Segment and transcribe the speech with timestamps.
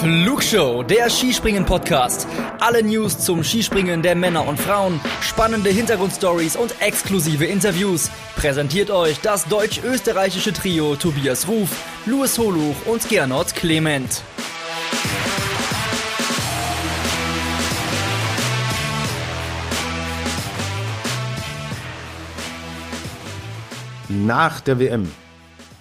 [0.00, 2.28] Flugshow, der Skispringen-Podcast.
[2.60, 8.08] Alle News zum Skispringen der Männer und Frauen, spannende Hintergrundstories und exklusive Interviews.
[8.36, 11.70] Präsentiert euch das deutsch-österreichische Trio Tobias Ruf,
[12.06, 14.22] Louis Holuch und Gernot Clement.
[24.08, 25.10] Nach der WM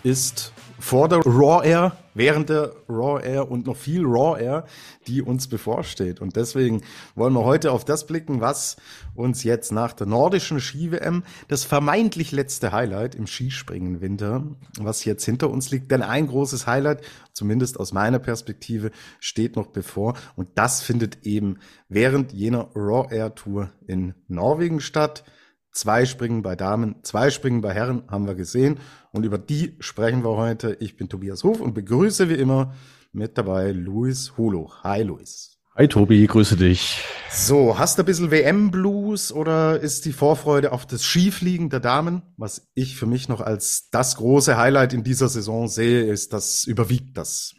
[0.01, 4.65] ist vor der Raw Air, während der Raw Air und noch viel Raw Air,
[5.07, 6.19] die uns bevorsteht.
[6.19, 6.81] Und deswegen
[7.15, 8.77] wollen wir heute auf das blicken, was
[9.15, 14.43] uns jetzt nach der nordischen Ski-WM, das vermeintlich letzte Highlight im Skispringen Winter,
[14.79, 15.91] was jetzt hinter uns liegt.
[15.91, 17.01] Denn ein großes Highlight,
[17.33, 20.15] zumindest aus meiner Perspektive, steht noch bevor.
[20.35, 25.23] Und das findet eben während jener Raw Air Tour in Norwegen statt.
[25.71, 28.79] Zwei Springen bei Damen, zwei Springen bei Herren haben wir gesehen.
[29.17, 30.77] Und über die sprechen wir heute.
[30.79, 32.75] Ich bin Tobias Hof und begrüße wie immer
[33.13, 34.71] mit dabei Luis Hulo.
[34.83, 35.57] Hi Luis.
[35.75, 37.01] Hi Tobi, grüße dich.
[37.31, 42.21] So, hast du ein bisschen WM-Blues oder ist die Vorfreude auf das Skifliegen der Damen,
[42.37, 46.63] was ich für mich noch als das große Highlight in dieser Saison sehe, ist, das
[46.65, 47.55] überwiegt das?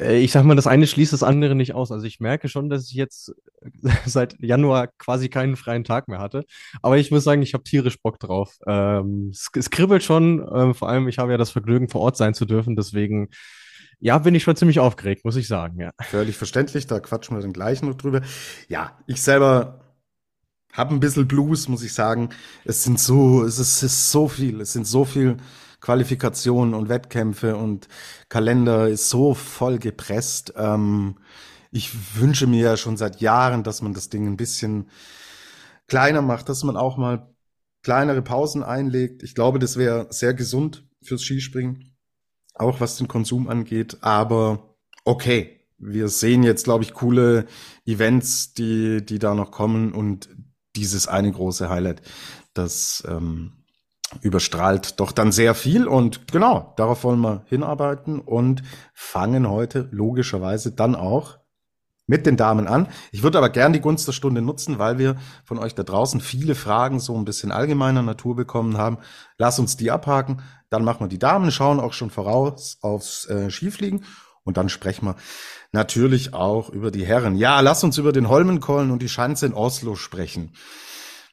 [0.00, 1.92] Äh, ich sag mal, das eine schließt das andere nicht aus.
[1.92, 3.34] Also ich merke schon, dass ich jetzt
[4.06, 6.44] seit Januar quasi keinen freien Tag mehr hatte.
[6.82, 8.58] Aber ich muss sagen, ich habe tierisch Bock drauf.
[8.66, 10.46] Ähm, es, es, kribbelt schon.
[10.52, 12.76] Ähm, vor allem, ich habe ja das Vergnügen, vor Ort sein zu dürfen.
[12.76, 13.28] Deswegen,
[14.00, 15.78] ja, bin ich schon ziemlich aufgeregt, muss ich sagen.
[15.78, 15.90] Ja.
[16.00, 16.86] Völlig verständlich.
[16.86, 18.22] Da quatschen wir dann gleich noch drüber.
[18.68, 19.80] Ja, ich selber
[20.72, 22.30] habe ein bisschen Blues, muss ich sagen.
[22.64, 24.60] Es sind so, es ist, es ist so viel.
[24.60, 25.36] Es sind so viel
[25.80, 27.88] Qualifikationen und Wettkämpfe und
[28.28, 30.54] Kalender ist so voll gepresst.
[30.56, 31.16] Ähm,
[31.70, 34.90] ich wünsche mir ja schon seit Jahren, dass man das Ding ein bisschen
[35.86, 37.34] kleiner macht, dass man auch mal
[37.82, 39.22] kleinere Pausen einlegt.
[39.22, 41.96] Ich glaube, das wäre sehr gesund fürs Skispringen,
[42.54, 43.98] auch was den Konsum angeht.
[44.02, 47.46] Aber okay, wir sehen jetzt, glaube ich, coole
[47.86, 50.28] Events, die, die da noch kommen und
[50.76, 52.02] dieses eine große Highlight,
[52.54, 53.59] das ähm,
[54.22, 58.62] überstrahlt doch dann sehr viel und genau, darauf wollen wir hinarbeiten und
[58.92, 61.38] fangen heute logischerweise dann auch
[62.10, 62.88] mit den Damen an.
[63.12, 66.20] Ich würde aber gern die Gunst der Stunde nutzen, weil wir von euch da draußen
[66.20, 68.98] viele Fragen so ein bisschen allgemeiner Natur bekommen haben.
[69.38, 73.48] Lass uns die abhaken, dann machen wir die Damen, schauen auch schon voraus aufs äh,
[73.48, 74.04] Skifliegen
[74.42, 75.16] und dann sprechen wir
[75.70, 77.36] natürlich auch über die Herren.
[77.36, 80.52] Ja, lass uns über den Holmenkollen und die Schanze in Oslo sprechen.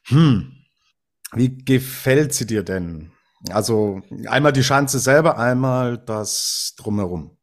[0.04, 0.57] Hm,
[1.32, 3.12] wie gefällt sie dir denn?
[3.50, 7.36] Also einmal die Schanze selber, einmal das drumherum.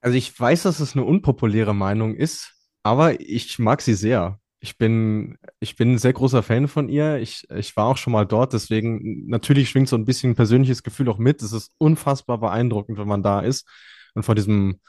[0.00, 4.38] Also ich weiß, dass es eine unpopuläre Meinung ist, aber ich mag sie sehr.
[4.60, 7.18] Ich bin, ich bin ein sehr großer Fan von ihr.
[7.18, 10.82] Ich, ich war auch schon mal dort, deswegen natürlich schwingt so ein bisschen ein persönliches
[10.82, 11.42] Gefühl auch mit.
[11.42, 13.66] Es ist unfassbar beeindruckend, wenn man da ist
[14.14, 14.80] und vor diesem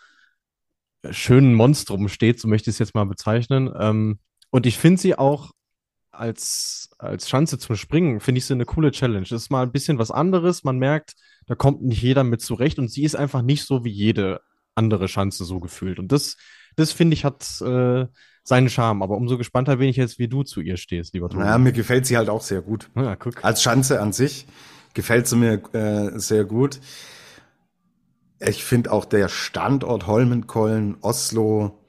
[1.12, 3.72] schönen Monstrum steht, so möchte ich es jetzt mal bezeichnen.
[3.78, 5.52] Ähm, und ich finde sie auch
[6.20, 9.26] als, als Schanze zum Springen finde ich sie eine coole Challenge.
[9.30, 10.64] Das ist mal ein bisschen was anderes.
[10.64, 11.16] Man merkt,
[11.48, 14.42] da kommt nicht jeder mit zurecht und sie ist einfach nicht so wie jede
[14.76, 16.00] andere Schanze so gefühlt.
[16.00, 16.38] Und das,
[16.76, 18.08] das finde ich, hat äh,
[18.44, 19.04] seinen Charme.
[19.04, 21.44] Aber umso gespannter bin ich jetzt, wie du zu ihr stehst, lieber Tobi.
[21.44, 22.90] Ja, mir gefällt sie halt auch sehr gut.
[22.96, 23.44] Ja, guck.
[23.44, 24.46] Als Schanze an sich
[24.94, 26.80] gefällt sie mir äh, sehr gut.
[28.40, 31.80] Ich finde auch der Standort Holmenkollen, Oslo.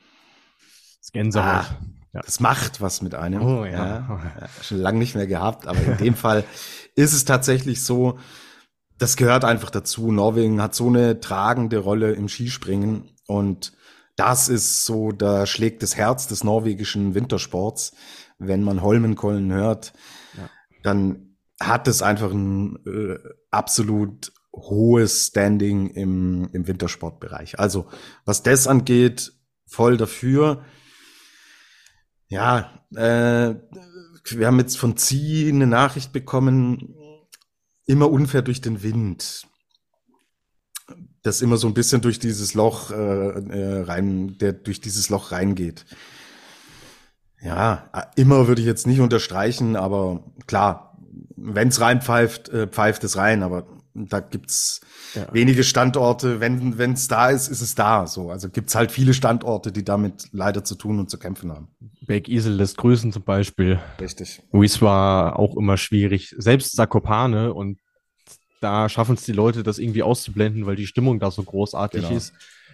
[1.00, 1.46] Das Gänsehaut.
[1.46, 1.80] Ah,
[2.16, 2.22] ja.
[2.24, 3.42] Das macht was mit einem.
[3.42, 3.72] Oh ja.
[3.72, 4.20] ja.
[4.62, 6.44] Schon lange nicht mehr gehabt, aber in dem Fall
[6.94, 8.18] ist es tatsächlich so,
[8.98, 10.10] das gehört einfach dazu.
[10.10, 13.74] Norwegen hat so eine tragende Rolle im Skispringen und
[14.16, 17.92] das ist so, da schlägt das Herz des norwegischen Wintersports.
[18.38, 19.92] Wenn man Holmenkollen hört,
[20.38, 20.48] ja.
[20.82, 23.18] dann hat es einfach ein äh,
[23.50, 27.58] absolut hohes Standing im, im Wintersportbereich.
[27.58, 27.88] Also
[28.24, 29.32] was das angeht,
[29.66, 30.64] voll dafür.
[32.28, 33.54] Ja, äh,
[34.30, 36.94] wir haben jetzt von Zieh eine Nachricht bekommen,
[37.86, 39.46] immer unfair durch den Wind.
[41.22, 45.32] Das immer so ein bisschen durch dieses Loch äh, äh, rein, der durch dieses Loch
[45.32, 45.84] reingeht.
[47.40, 50.98] Ja, immer würde ich jetzt nicht unterstreichen, aber klar,
[51.36, 53.66] wenn es reinpfeift, äh, pfeift es rein, aber
[53.96, 54.80] da gibt's
[55.14, 55.26] ja.
[55.32, 56.40] wenige Standorte.
[56.40, 58.06] Wenn es da ist, ist es da.
[58.06, 61.68] So, also gibt's halt viele Standorte, die damit leider zu tun und zu kämpfen haben.
[62.06, 63.80] Berg Isel lässt grüßen zum Beispiel.
[64.00, 64.42] Richtig.
[64.52, 66.34] Luis war auch immer schwierig.
[66.38, 67.80] Selbst Sakopane und
[68.60, 72.16] da schaffen es die Leute, das irgendwie auszublenden, weil die Stimmung da so großartig genau.
[72.16, 72.32] ist.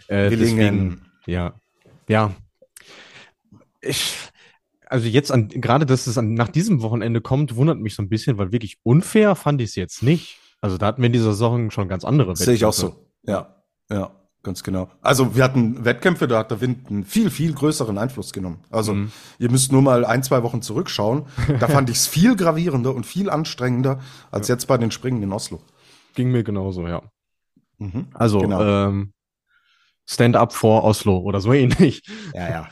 [0.09, 1.55] Äh, deswegen, ja,
[2.09, 2.35] ja.
[3.81, 4.15] Ich,
[4.87, 8.09] also jetzt an, gerade, dass es an, nach diesem Wochenende kommt, wundert mich so ein
[8.09, 10.39] bisschen, weil wirklich unfair fand ich es jetzt nicht.
[10.63, 12.95] Also da hatten wir in dieser Saison schon ganz andere Sehe ich auch so.
[13.25, 14.11] Ja, ja.
[14.45, 14.89] Ganz genau.
[15.03, 18.59] Also wir hatten Wettkämpfe, da hat der Wind einen viel, viel größeren Einfluss genommen.
[18.71, 19.13] Also mhm.
[19.39, 21.27] ihr müsst nur mal ein, zwei Wochen zurückschauen.
[21.61, 24.01] Da fand ich es viel gravierender und viel anstrengender
[24.33, 24.57] als ja.
[24.57, 25.61] jetzt bei den Springen in Oslo.
[26.15, 27.03] Ging mir genauso, ja.
[27.79, 28.09] Mhm.
[28.15, 28.89] Also genau.
[28.89, 29.13] ähm,
[30.07, 32.03] Stand-up vor Oslo oder so ähnlich.
[32.35, 32.69] Ja, ja.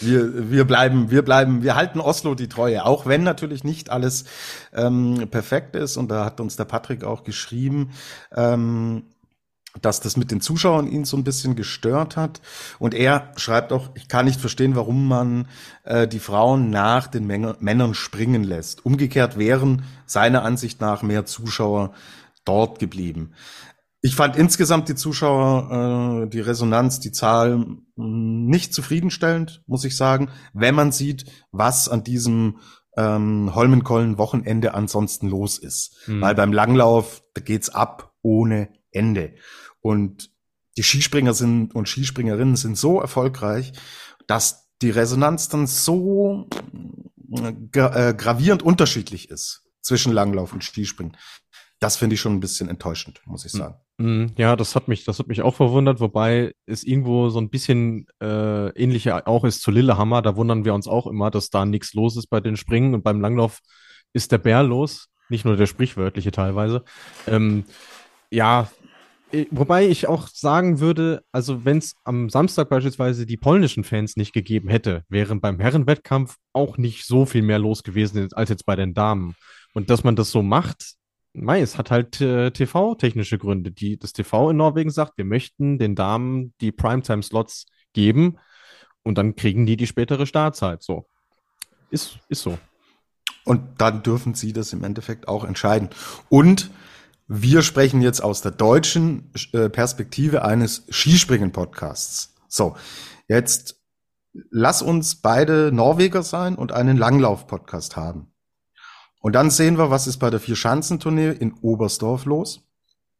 [0.00, 4.24] Wir, wir bleiben, wir bleiben, wir halten Oslo die Treue, auch wenn natürlich nicht alles
[4.72, 5.96] ähm, perfekt ist.
[5.96, 7.90] Und da hat uns der Patrick auch geschrieben.
[8.34, 9.04] Ähm,
[9.82, 12.40] dass das mit den Zuschauern ihn so ein bisschen gestört hat.
[12.78, 15.46] Und er schreibt auch, ich kann nicht verstehen, warum man
[15.84, 18.84] äh, die Frauen nach den Männer, Männern springen lässt.
[18.84, 21.92] Umgekehrt wären seiner Ansicht nach mehr Zuschauer
[22.44, 23.32] dort geblieben.
[24.00, 27.64] Ich fand insgesamt die Zuschauer, äh, die Resonanz, die Zahl
[27.96, 32.58] nicht zufriedenstellend, muss ich sagen, wenn man sieht, was an diesem
[32.96, 35.96] ähm, Holmenkollen-Wochenende ansonsten los ist.
[36.06, 36.20] Mhm.
[36.20, 39.34] Weil beim Langlauf, da geht's ab ohne Ende.
[39.80, 40.30] Und
[40.76, 43.72] die Skispringer sind und Skispringerinnen sind so erfolgreich,
[44.28, 46.48] dass die Resonanz dann so
[47.32, 51.16] äh, gra äh, gravierend unterschiedlich ist zwischen Langlauf und Skispringen.
[51.80, 53.76] Das finde ich schon ein bisschen enttäuschend, muss ich sagen.
[53.98, 57.50] Mm, ja, das hat mich, das hat mich auch verwundert, wobei es irgendwo so ein
[57.50, 60.22] bisschen äh, ähnlicher auch ist zu Lillehammer.
[60.22, 63.02] Da wundern wir uns auch immer, dass da nichts los ist bei den Springen und
[63.02, 63.58] beim Langlauf
[64.12, 66.84] ist der Bär los, nicht nur der sprichwörtliche teilweise.
[67.26, 67.64] Ähm,
[68.30, 68.70] ja,
[69.32, 74.16] äh, wobei ich auch sagen würde, also wenn es am Samstag beispielsweise die polnischen Fans
[74.16, 78.64] nicht gegeben hätte, wären beim Herrenwettkampf auch nicht so viel mehr los gewesen als jetzt
[78.64, 79.34] bei den Damen.
[79.74, 80.97] Und dass man das so macht,
[81.42, 83.70] mei, es hat halt äh, TV-technische Gründe.
[83.70, 88.38] Die, das TV in Norwegen sagt, wir möchten den Damen die Primetime-Slots geben
[89.02, 90.82] und dann kriegen die die spätere Startzeit.
[90.82, 91.06] So.
[91.90, 92.58] Ist, ist so.
[93.44, 95.88] Und dann dürfen sie das im Endeffekt auch entscheiden.
[96.28, 96.70] Und
[97.26, 102.34] wir sprechen jetzt aus der deutschen äh, Perspektive eines Skispringen-Podcasts.
[102.48, 102.76] So,
[103.28, 103.80] jetzt
[104.50, 108.32] lass uns beide Norweger sein und einen Langlauf-Podcast haben.
[109.20, 112.68] Und dann sehen wir, was ist bei der Vierschanzentournee in Oberstdorf los.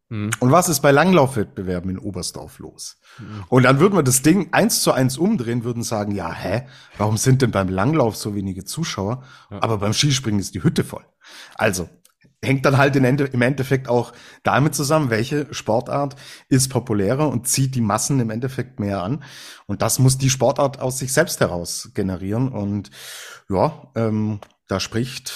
[0.08, 0.30] Mhm.
[0.40, 2.98] Und was ist bei Langlaufwettbewerben in Oberstdorf los?
[3.18, 3.44] Mhm.
[3.48, 6.66] Und dann würden wir das Ding eins zu eins umdrehen, würden sagen, ja, hä,
[6.96, 9.22] warum sind denn beim Langlauf so wenige Zuschauer?
[9.50, 9.62] Ja.
[9.62, 11.04] Aber beim Skispringen ist die Hütte voll.
[11.54, 11.88] Also,
[12.42, 14.12] hängt dann halt im Endeffekt auch
[14.44, 16.14] damit zusammen, welche Sportart
[16.48, 19.24] ist populärer und zieht die Massen im Endeffekt mehr an.
[19.66, 22.48] Und das muss die Sportart aus sich selbst heraus generieren.
[22.48, 22.90] Und
[23.48, 25.32] ja, ähm, da spricht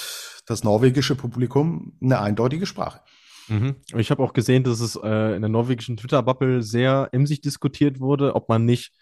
[0.52, 3.00] das norwegische Publikum eine eindeutige Sprache.
[3.48, 3.76] Mhm.
[3.96, 8.34] Ich habe auch gesehen, dass es äh, in der norwegischen Twitter-Bubble sehr emsig diskutiert wurde,
[8.34, 8.92] ob man nicht,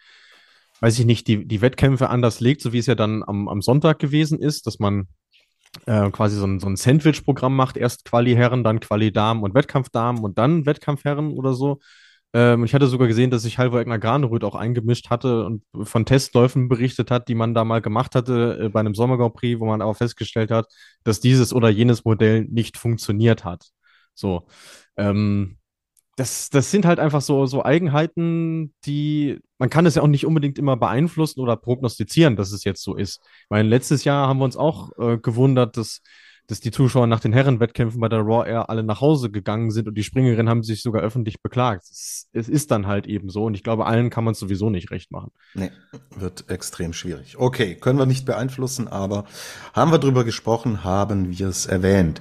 [0.80, 3.60] weiß ich nicht, die, die Wettkämpfe anders legt, so wie es ja dann am, am
[3.60, 5.08] Sonntag gewesen ist, dass man
[5.86, 10.38] äh, quasi so ein, so ein Sandwich-Programm macht, erst Quali-Herren, dann Quali-Damen und Wettkampfdamen und
[10.38, 11.80] dann Wettkampfherren oder so.
[12.32, 16.06] Ähm, ich hatte sogar gesehen, dass sich Halvor Egner Graneröd auch eingemischt hatte und von
[16.06, 19.60] Testläufen berichtet hat, die man da mal gemacht hatte äh, bei einem Sommer Grand Prix,
[19.60, 20.66] wo man aber festgestellt hat,
[21.04, 23.70] dass dieses oder jenes Modell nicht funktioniert hat.
[24.14, 24.46] So.
[24.96, 25.56] Ähm,
[26.16, 30.26] das, das sind halt einfach so, so Eigenheiten, die, man kann es ja auch nicht
[30.26, 33.22] unbedingt immer beeinflussen oder prognostizieren, dass es jetzt so ist.
[33.48, 36.02] Meine, letztes Jahr haben wir uns auch äh, gewundert, dass
[36.50, 39.86] dass die Zuschauer nach den Herrenwettkämpfen bei der Raw Air alle nach Hause gegangen sind
[39.86, 41.84] und die Springerinnen haben sich sogar öffentlich beklagt.
[41.90, 44.68] Es, es ist dann halt eben so und ich glaube, allen kann man es sowieso
[44.68, 45.30] nicht recht machen.
[45.54, 45.70] Nee,
[46.16, 47.38] wird extrem schwierig.
[47.38, 49.26] Okay, können wir nicht beeinflussen, aber
[49.74, 52.20] haben wir drüber gesprochen, haben wir es erwähnt.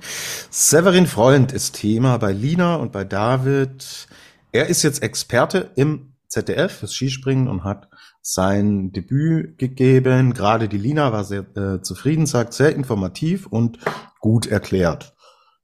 [0.52, 4.08] Severin Freund ist Thema bei Lina und bei David.
[4.52, 7.90] Er ist jetzt Experte im ZDF fürs Skispringen und hat
[8.22, 10.34] sein Debüt gegeben.
[10.34, 13.80] Gerade die Lina war sehr äh, zufrieden, sagt sehr informativ und
[14.20, 15.16] gut erklärt.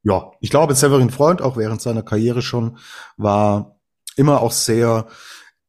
[0.03, 2.77] Ja, ich glaube, Severin Freund, auch während seiner Karriere schon,
[3.17, 3.79] war
[4.15, 5.07] immer auch sehr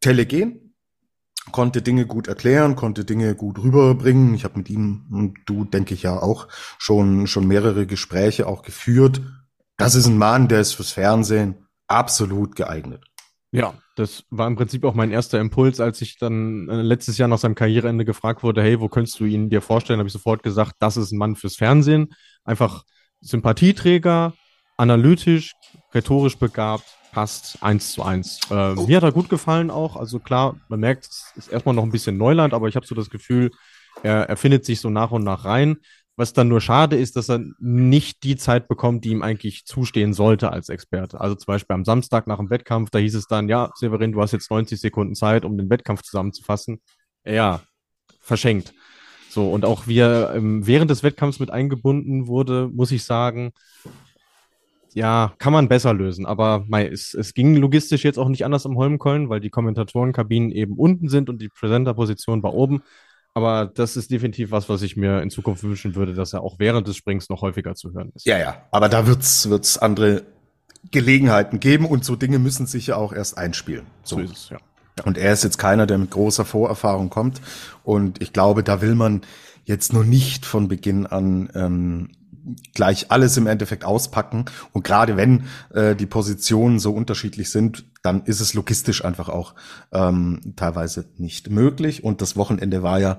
[0.00, 0.74] telegen,
[1.52, 4.34] konnte Dinge gut erklären, konnte Dinge gut rüberbringen.
[4.34, 8.62] Ich habe mit ihm und du, denke ich ja auch, schon, schon mehrere Gespräche auch
[8.62, 9.22] geführt.
[9.76, 13.04] Das ist ein Mann, der ist fürs Fernsehen absolut geeignet.
[13.56, 17.26] Ja, das war im Prinzip auch mein erster Impuls, als ich dann äh, letztes Jahr
[17.26, 19.98] nach seinem Karriereende gefragt wurde, hey, wo könntest du ihn dir vorstellen?
[19.98, 22.12] Habe ich sofort gesagt, das ist ein Mann fürs Fernsehen.
[22.44, 22.84] Einfach
[23.22, 24.34] Sympathieträger,
[24.76, 25.54] analytisch,
[25.94, 28.40] rhetorisch begabt, passt eins zu eins.
[28.50, 28.86] Äh, oh.
[28.86, 29.96] Mir hat er gut gefallen auch.
[29.96, 32.94] Also klar, man merkt, es ist erstmal noch ein bisschen Neuland, aber ich habe so
[32.94, 33.50] das Gefühl,
[34.02, 35.78] er, er findet sich so nach und nach rein.
[36.16, 40.14] Was dann nur schade ist, dass er nicht die Zeit bekommt, die ihm eigentlich zustehen
[40.14, 41.20] sollte als Experte.
[41.20, 44.22] Also zum Beispiel am Samstag nach dem Wettkampf, da hieß es dann, ja, Severin, du
[44.22, 46.80] hast jetzt 90 Sekunden Zeit, um den Wettkampf zusammenzufassen.
[47.24, 47.60] Ja,
[48.20, 48.72] verschenkt.
[49.28, 53.52] So, und auch wie er ähm, während des Wettkampfs mit eingebunden wurde, muss ich sagen,
[54.94, 56.24] ja, kann man besser lösen.
[56.24, 60.50] Aber mei, es, es ging logistisch jetzt auch nicht anders am Holmenkollen, weil die Kommentatorenkabinen
[60.52, 62.82] eben unten sind und die Präsenterposition war oben.
[63.36, 66.58] Aber das ist definitiv was, was ich mir in Zukunft wünschen würde, dass er auch
[66.58, 68.24] während des Springs noch häufiger zu hören ist.
[68.24, 68.62] Ja, ja.
[68.70, 70.22] Aber da wird's wird's andere
[70.90, 73.84] Gelegenheiten geben und so Dinge müssen sich ja auch erst einspielen.
[74.04, 74.56] So, So ist es, ja.
[75.04, 77.42] Und er ist jetzt keiner, der mit großer Vorerfahrung kommt.
[77.84, 79.20] Und ich glaube, da will man
[79.66, 82.12] jetzt noch nicht von Beginn an ähm,
[82.74, 84.44] gleich alles im Endeffekt auspacken.
[84.72, 89.54] Und gerade wenn äh, die Positionen so unterschiedlich sind, dann ist es logistisch einfach auch
[89.92, 92.04] ähm, teilweise nicht möglich.
[92.04, 93.18] Und das Wochenende war ja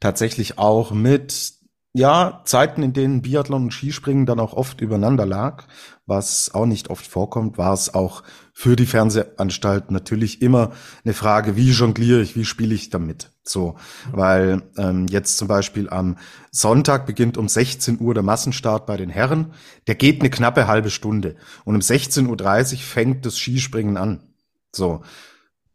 [0.00, 1.54] tatsächlich auch mit
[1.94, 5.64] ja, Zeiten, in denen Biathlon und Skispringen dann auch oft übereinander lag,
[6.04, 10.72] was auch nicht oft vorkommt, war es auch für die Fernsehanstalt natürlich immer
[11.04, 13.30] eine Frage, wie jongliere ich, wie spiele ich damit?
[13.48, 13.76] So,
[14.10, 16.16] weil ähm, jetzt zum Beispiel am
[16.50, 19.52] Sonntag beginnt um 16 Uhr der Massenstart bei den Herren.
[19.86, 21.36] Der geht eine knappe halbe Stunde.
[21.64, 24.34] Und um 16.30 Uhr fängt das Skispringen an.
[24.72, 25.02] So.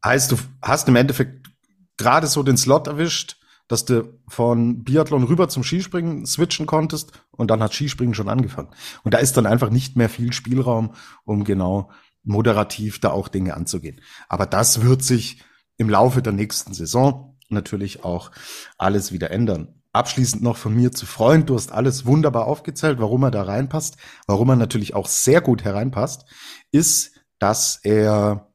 [0.03, 1.49] Heißt, du hast im Endeffekt
[1.97, 3.37] gerade so den Slot erwischt,
[3.69, 8.71] dass du von Biathlon rüber zum Skispringen switchen konntest und dann hat Skispringen schon angefangen.
[9.03, 11.89] Und da ist dann einfach nicht mehr viel Spielraum, um genau
[12.23, 14.01] moderativ da auch Dinge anzugehen.
[14.27, 15.41] Aber das wird sich
[15.77, 18.31] im Laufe der nächsten Saison natürlich auch
[18.77, 19.81] alles wieder ändern.
[19.93, 23.97] Abschließend noch von mir zu Freund, du hast alles wunderbar aufgezählt, warum er da reinpasst,
[24.25, 26.25] warum er natürlich auch sehr gut hereinpasst,
[26.71, 28.47] ist, dass er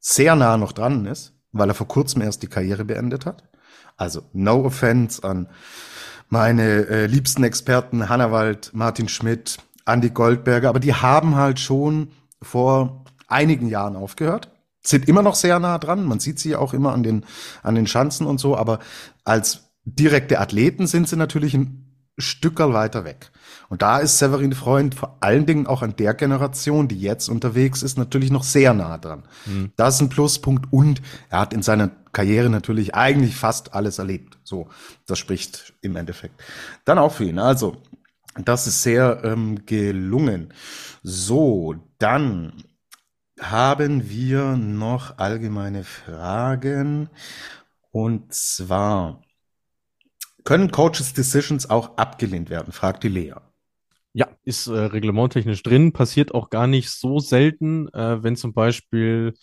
[0.00, 3.44] sehr nah noch dran ist, weil er vor kurzem erst die Karriere beendet hat.
[3.96, 5.48] Also no offense an
[6.28, 12.10] meine äh, liebsten Experten Hannawald, Martin Schmidt, Andy Goldberger, aber die haben halt schon
[12.42, 14.50] vor einigen Jahren aufgehört,
[14.86, 16.04] sind immer noch sehr nah dran.
[16.04, 17.24] Man sieht sie auch immer an den
[17.62, 18.78] an den Schanzen und so, aber
[19.24, 21.84] als direkte Athleten sind sie natürlich ein
[22.16, 23.30] Stückerl weiter weg.
[23.68, 27.82] Und da ist Severin Freund vor allen Dingen auch an der Generation, die jetzt unterwegs
[27.82, 29.24] ist, natürlich noch sehr nah dran.
[29.46, 29.72] Mhm.
[29.76, 34.38] Das ist ein Pluspunkt und er hat in seiner Karriere natürlich eigentlich fast alles erlebt.
[34.44, 34.68] So,
[35.06, 36.40] das spricht im Endeffekt
[36.84, 37.38] dann auch für ihn.
[37.38, 37.78] Also,
[38.36, 40.52] das ist sehr ähm, gelungen.
[41.02, 42.64] So, dann
[43.40, 47.08] haben wir noch allgemeine Fragen.
[47.90, 49.22] Und zwar,
[50.44, 52.72] können Coaches Decisions auch abgelehnt werden?
[52.72, 53.34] fragt die Lea.
[54.12, 59.34] Ja, ist äh, reglementtechnisch drin, passiert auch gar nicht so selten, äh, wenn zum Beispiel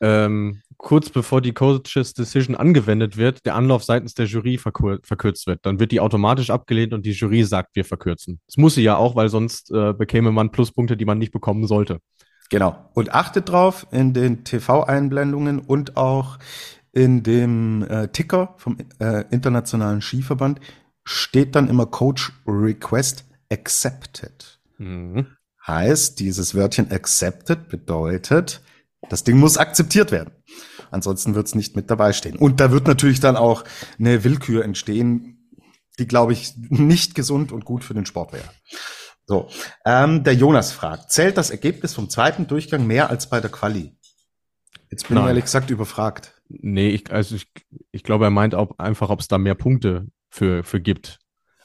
[0.00, 5.46] ähm, kurz bevor die Coaches Decision angewendet wird, der Anlauf seitens der Jury verkur verkürzt
[5.46, 5.60] wird.
[5.64, 8.40] Dann wird die automatisch abgelehnt und die Jury sagt, wir verkürzen.
[8.46, 11.66] Das muss sie ja auch, weil sonst äh, bekäme man Pluspunkte, die man nicht bekommen
[11.66, 12.00] sollte.
[12.50, 12.90] Genau.
[12.94, 16.38] Und achtet drauf in den TV-Einblendungen und auch
[16.92, 20.60] in dem äh, Ticker vom äh, Internationalen Skiverband
[21.02, 24.60] steht dann immer Coach Request Accepted.
[24.78, 25.26] Mhm.
[25.66, 28.62] Heißt, dieses Wörtchen accepted bedeutet,
[29.08, 30.32] das Ding muss akzeptiert werden.
[30.90, 32.36] Ansonsten wird es nicht mit dabei stehen.
[32.36, 33.64] Und da wird natürlich dann auch
[33.98, 35.50] eine Willkür entstehen,
[35.98, 38.48] die, glaube ich, nicht gesund und gut für den Sport wäre.
[39.26, 39.48] So,
[39.86, 43.96] ähm, der Jonas fragt, zählt das Ergebnis vom zweiten Durchgang mehr als bei der Quali?
[44.90, 45.24] Jetzt bin Nein.
[45.24, 46.34] ich ehrlich gesagt überfragt.
[46.48, 47.46] Nee, ich, also ich,
[47.90, 51.18] ich glaube, er meint auch einfach, ob es da mehr Punkte für, für gibt.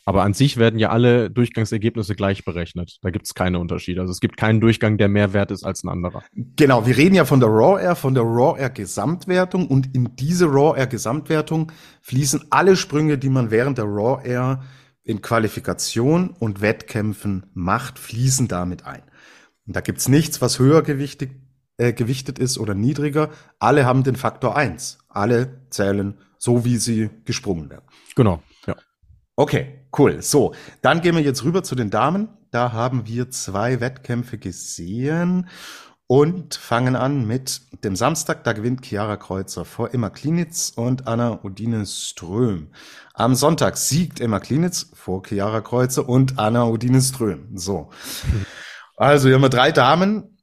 [0.05, 2.97] Aber an sich werden ja alle Durchgangsergebnisse gleich berechnet.
[3.03, 4.01] Da gibt es keine Unterschiede.
[4.01, 6.23] Also es gibt keinen Durchgang, der mehr wert ist als ein anderer.
[6.33, 10.15] Genau, wir reden ja von der Raw Air, von der Raw Air Gesamtwertung und in
[10.15, 14.63] diese Raw Air Gesamtwertung fließen alle Sprünge, die man während der Raw Air
[15.03, 19.01] in Qualifikation und Wettkämpfen macht, fließen damit ein.
[19.65, 21.31] Und da gibt's nichts, was höher gewichtig,
[21.77, 23.29] äh, gewichtet ist oder niedriger.
[23.59, 24.99] Alle haben den Faktor eins.
[25.07, 27.85] Alle zählen so, wie sie gesprungen werden.
[28.15, 28.75] Genau, ja.
[29.35, 30.21] Okay, cool.
[30.21, 32.29] So, dann gehen wir jetzt rüber zu den Damen.
[32.51, 35.47] Da haben wir zwei Wettkämpfe gesehen
[36.11, 38.43] und fangen an mit dem Samstag.
[38.43, 42.71] Da gewinnt Chiara Kreuzer vor Emma Klinitz und Anna Odine Ström.
[43.13, 47.55] Am Sonntag siegt Emma Klinitz vor Chiara Kreuzer und Anna Odine Ström.
[47.55, 47.91] So.
[48.97, 50.39] Also, hier haben wir drei Damen,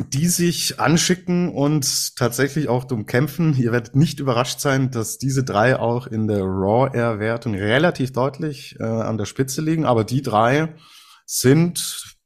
[0.00, 3.56] die sich anschicken und tatsächlich auch drum kämpfen.
[3.56, 8.12] Ihr werdet nicht überrascht sein, dass diese drei auch in der Raw Air Wertung relativ
[8.12, 9.84] deutlich äh, an der Spitze liegen.
[9.84, 10.74] Aber die drei
[11.24, 12.16] sind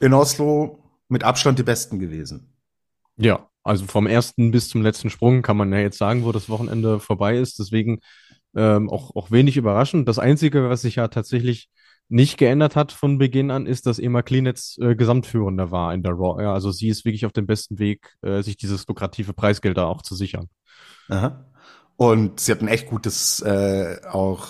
[0.00, 0.83] in Oslo
[1.14, 2.52] mit Abstand die besten gewesen.
[3.16, 6.48] Ja, also vom ersten bis zum letzten Sprung kann man ja jetzt sagen, wo das
[6.48, 7.58] Wochenende vorbei ist.
[7.60, 8.00] Deswegen
[8.56, 10.08] ähm, auch, auch wenig überraschend.
[10.08, 11.68] Das Einzige, was sich ja tatsächlich
[12.08, 16.12] nicht geändert hat von Beginn an, ist, dass Emma Klinitz äh, Gesamtführender war in der
[16.12, 16.42] Raw.
[16.42, 19.86] Ja, also sie ist wirklich auf dem besten Weg, äh, sich dieses lukrative Preisgeld da
[19.86, 20.48] auch zu sichern.
[21.08, 21.46] Aha.
[21.96, 24.48] Und sie hat ein echt gutes äh, auch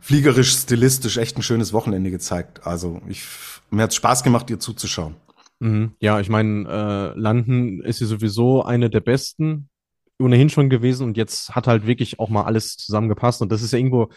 [0.00, 2.64] fliegerisch, stilistisch echt ein schönes Wochenende gezeigt.
[2.64, 3.24] Also ich,
[3.70, 5.16] mir hat Spaß gemacht, ihr zuzuschauen.
[5.58, 5.92] Mhm.
[6.00, 6.68] Ja, ich meine,
[7.14, 9.68] äh, London ist sie sowieso eine der besten
[10.18, 13.72] ohnehin schon gewesen und jetzt hat halt wirklich auch mal alles zusammengepasst und das ist
[13.72, 14.08] ja irgendwo,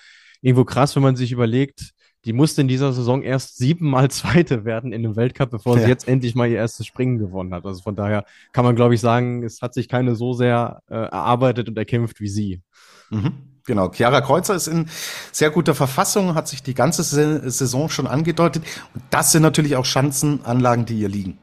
[0.41, 1.93] irgendwo krass, wenn man sich überlegt,
[2.25, 5.83] die musste in dieser Saison erst siebenmal Zweite werden in dem Weltcup, bevor ja.
[5.83, 7.65] sie jetzt endlich mal ihr erstes Springen gewonnen hat.
[7.65, 10.95] Also von daher kann man, glaube ich, sagen, es hat sich keine so sehr äh,
[10.95, 12.61] erarbeitet und erkämpft wie sie.
[13.09, 13.33] Mhm.
[13.69, 14.89] Genau, Chiara Kreuzer ist in
[15.31, 18.63] sehr guter Verfassung, hat sich die ganze Saison schon angedeutet.
[18.95, 21.37] Und das sind natürlich auch Schanzenanlagen, die ihr liegen.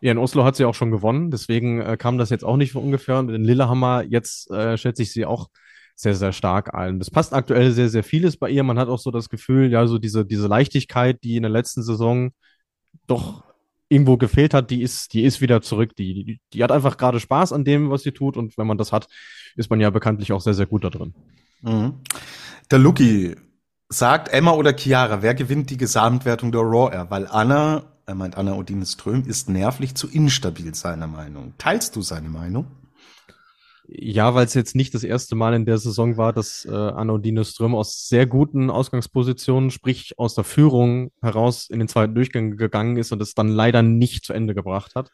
[0.00, 2.72] Ja, in Oslo hat sie auch schon gewonnen, deswegen äh, kam das jetzt auch nicht
[2.72, 3.20] von ungefähr.
[3.20, 5.48] Und in Lillehammer, jetzt äh, schätze ich sie auch
[5.94, 6.98] sehr, sehr stark ein.
[6.98, 8.64] Das passt aktuell sehr, sehr vieles bei ihr.
[8.64, 11.84] Man hat auch so das Gefühl, ja, so diese, diese Leichtigkeit, die in der letzten
[11.84, 12.32] Saison
[13.06, 13.44] doch
[13.92, 15.94] irgendwo gefehlt hat, die ist, die ist wieder zurück.
[15.96, 18.36] Die, die, die hat einfach gerade Spaß an dem, was sie tut.
[18.36, 19.08] Und wenn man das hat,
[19.56, 21.14] ist man ja bekanntlich auch sehr, sehr gut da drin.
[21.60, 21.94] Mhm.
[22.70, 23.36] Der Lucky
[23.88, 27.10] sagt Emma oder Chiara, wer gewinnt die Gesamtwertung der Raw Air?
[27.10, 31.54] Weil Anna er meint Anna Odine Ström, ist nervlich zu instabil, seiner Meinung.
[31.58, 32.66] Teilst du seine Meinung?
[33.88, 37.14] Ja, weil es jetzt nicht das erste Mal in der Saison war, dass äh, Anna
[37.14, 42.56] Odine Ström aus sehr guten Ausgangspositionen, sprich aus der Führung heraus in den zweiten Durchgang
[42.56, 45.10] gegangen ist und es dann leider nicht zu Ende gebracht hat.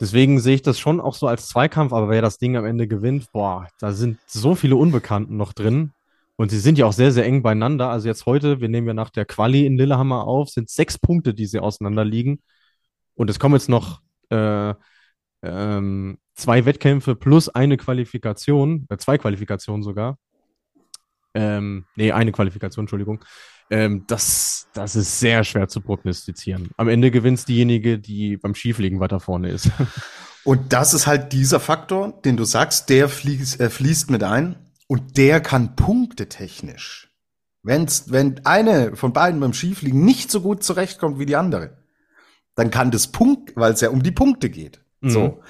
[0.00, 2.88] Deswegen sehe ich das schon auch so als Zweikampf, aber wer das Ding am Ende
[2.88, 5.92] gewinnt, boah, da sind so viele Unbekannten noch drin.
[6.36, 7.90] Und sie sind ja auch sehr, sehr eng beieinander.
[7.90, 11.32] Also jetzt heute, wir nehmen ja nach der Quali in Lillehammer auf, sind sechs Punkte,
[11.32, 12.42] die sie auseinander liegen.
[13.14, 14.00] Und es kommen jetzt noch
[14.30, 14.74] äh,
[15.42, 20.18] ähm, zwei Wettkämpfe plus eine Qualifikation, äh, zwei Qualifikationen sogar.
[21.34, 23.24] Ähm, nee, eine Qualifikation, Entschuldigung.
[23.70, 26.70] Ähm, das, das ist sehr schwer zu prognostizieren.
[26.76, 29.70] Am Ende gewinnt diejenige, die beim Skifliegen weiter vorne ist.
[30.44, 34.56] Und das ist halt dieser Faktor, den du sagst, der fließt, äh, fließt mit ein.
[34.86, 37.10] Und der kann punktetechnisch,
[37.62, 41.78] wenn's, wenn eine von beiden beim Skifliegen nicht so gut zurechtkommt wie die andere,
[42.54, 44.80] dann kann das Punkt, weil es ja um die Punkte geht.
[45.00, 45.10] Mhm.
[45.10, 45.42] So.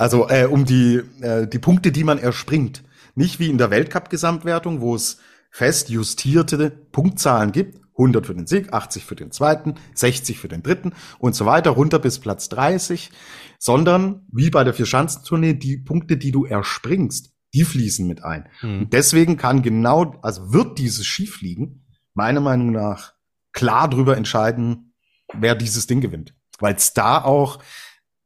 [0.00, 2.82] Also äh, um die, äh, die Punkte, die man erspringt.
[3.14, 5.18] Nicht wie in der Weltcup-Gesamtwertung, wo es
[5.50, 7.78] fest justierte Punktzahlen gibt.
[7.98, 11.72] 100 für den Sieg, 80 für den zweiten, 60 für den dritten und so weiter,
[11.72, 13.10] runter bis Platz 30,
[13.58, 18.48] sondern wie bei der Vierschanzentournee die Punkte, die du erspringst, die fließen mit ein.
[18.62, 18.78] Mhm.
[18.78, 23.12] Und deswegen kann genau, also wird dieses Skifliegen meiner Meinung nach
[23.52, 24.94] klar drüber entscheiden,
[25.34, 26.34] wer dieses Ding gewinnt.
[26.58, 27.58] Weil es da auch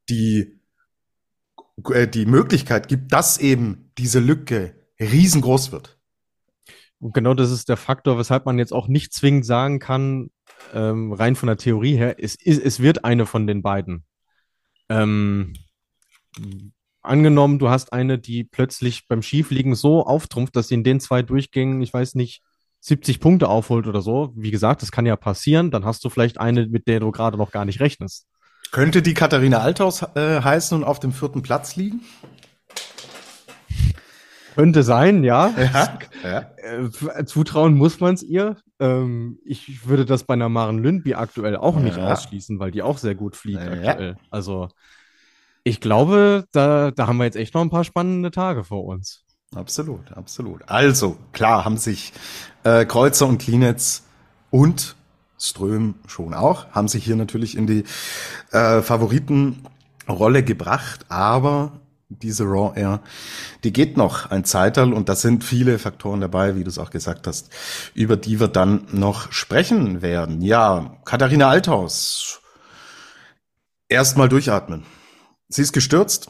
[0.07, 0.54] die,
[1.77, 5.97] die Möglichkeit gibt, dass eben diese Lücke riesengroß wird.
[6.99, 10.31] Und genau das ist der Faktor, weshalb man jetzt auch nicht zwingend sagen kann,
[10.73, 14.05] ähm, rein von der Theorie her, es, es wird eine von den beiden.
[14.89, 15.53] Ähm,
[17.01, 21.21] angenommen, du hast eine, die plötzlich beim Skifliegen so auftrumpft, dass sie in den zwei
[21.21, 22.41] Durchgängen, ich weiß nicht,
[22.79, 24.31] 70 Punkte aufholt oder so.
[24.35, 25.71] Wie gesagt, das kann ja passieren.
[25.71, 28.27] Dann hast du vielleicht eine, mit der du gerade noch gar nicht rechnest.
[28.71, 32.01] Könnte die Katharina Althaus äh, heißen und auf dem vierten Platz liegen?
[34.55, 35.53] Könnte sein, ja.
[35.57, 36.51] ja, ja.
[36.57, 38.55] Äh, zutrauen muss man es ihr.
[38.79, 42.11] Ähm, ich würde das bei einer Maren Lündby aktuell auch nicht ja.
[42.11, 44.17] ausschließen, weil die auch sehr gut fliegt aktuell.
[44.29, 44.69] Also
[45.65, 49.25] ich glaube, da, da haben wir jetzt echt noch ein paar spannende Tage vor uns.
[49.53, 50.61] Absolut, absolut.
[50.67, 52.13] Also, klar, haben sich
[52.63, 54.03] äh, Kreuzer und Klinetz
[54.51, 54.95] und
[55.39, 57.83] Ström schon auch, haben sich hier natürlich in die
[58.51, 61.73] äh, Favoritenrolle gebracht, aber
[62.09, 63.01] diese Raw Air,
[63.63, 66.91] die geht noch ein Zeitteil und da sind viele Faktoren dabei, wie du es auch
[66.91, 67.49] gesagt hast,
[67.93, 70.41] über die wir dann noch sprechen werden.
[70.41, 72.41] Ja, Katharina Althaus,
[73.89, 74.85] erstmal durchatmen.
[75.49, 76.29] Sie ist gestürzt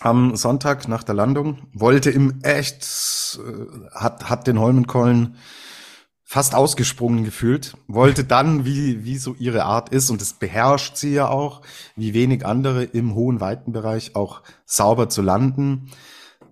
[0.00, 5.36] am Sonntag nach der Landung, wollte im echt, äh, hat, hat den Holmenkollen
[6.28, 11.14] fast ausgesprungen gefühlt, wollte dann, wie, wie so ihre Art ist, und das beherrscht sie
[11.14, 11.62] ja auch,
[11.94, 15.92] wie wenig andere im hohen Weitenbereich auch sauber zu landen.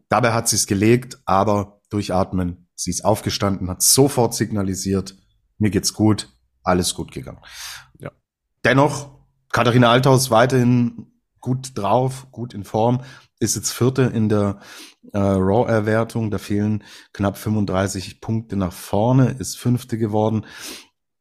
[0.09, 2.69] Dabei hat sie es gelegt, aber durchatmen.
[2.77, 5.17] Sie ist aufgestanden, hat sofort signalisiert,
[5.59, 6.29] mir geht's gut,
[6.63, 7.41] alles gut gegangen.
[7.99, 8.13] Ja.
[8.65, 9.11] Dennoch,
[9.51, 11.11] Katharina Althaus weiterhin
[11.41, 13.03] gut drauf, gut in Form,
[13.45, 14.61] ist jetzt Vierte in der
[15.13, 16.31] äh, Raw-Erwertung.
[16.31, 20.47] Da fehlen knapp 35 Punkte nach vorne, ist Fünfte geworden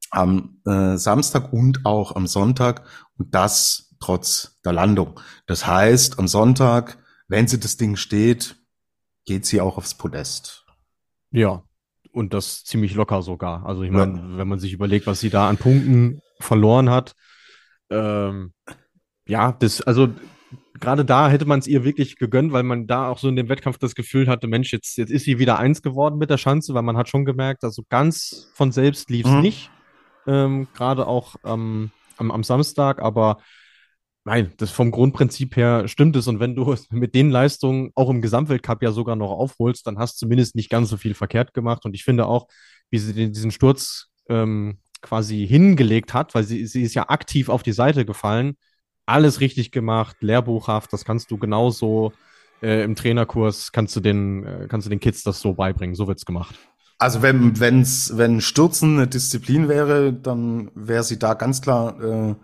[0.09, 2.85] am äh, Samstag und auch am Sonntag
[3.17, 5.19] und das trotz der Landung.
[5.47, 8.55] Das heißt, am Sonntag, wenn sie das Ding steht,
[9.25, 10.65] geht sie auch aufs Podest.
[11.31, 11.63] Ja,
[12.11, 13.65] und das ziemlich locker sogar.
[13.65, 14.37] Also ich meine, ja.
[14.37, 17.15] wenn man sich überlegt, was sie da an Punkten verloren hat,
[17.89, 18.53] ähm,
[19.25, 20.09] ja, das, also
[20.79, 23.49] gerade da hätte man es ihr wirklich gegönnt, weil man da auch so in dem
[23.49, 26.73] Wettkampf das Gefühl hatte, Mensch, jetzt, jetzt ist sie wieder eins geworden mit der Schanze,
[26.73, 29.41] weil man hat schon gemerkt, also ganz von selbst lief es mhm.
[29.41, 29.71] nicht.
[30.25, 33.37] Ähm, gerade auch ähm, am, am Samstag, aber
[34.25, 36.27] Nein, das vom Grundprinzip her stimmt es.
[36.27, 40.15] Und wenn du mit den Leistungen auch im Gesamtweltcup ja sogar noch aufholst, dann hast
[40.15, 41.83] du zumindest nicht ganz so viel verkehrt gemacht.
[41.83, 42.47] Und ich finde auch,
[42.89, 47.63] wie sie diesen Sturz ähm, quasi hingelegt hat, weil sie, sie ist ja aktiv auf
[47.63, 48.55] die Seite gefallen,
[49.05, 52.13] alles richtig gemacht, lehrbuchhaft, das kannst du genauso
[52.61, 56.07] äh, im Trainerkurs, kannst du, den, äh, kannst du den Kids das so beibringen, so
[56.07, 56.55] wird's gemacht.
[56.97, 62.35] Also wenn, wenn's, wenn Stürzen eine Disziplin wäre, dann wäre sie da ganz klar äh,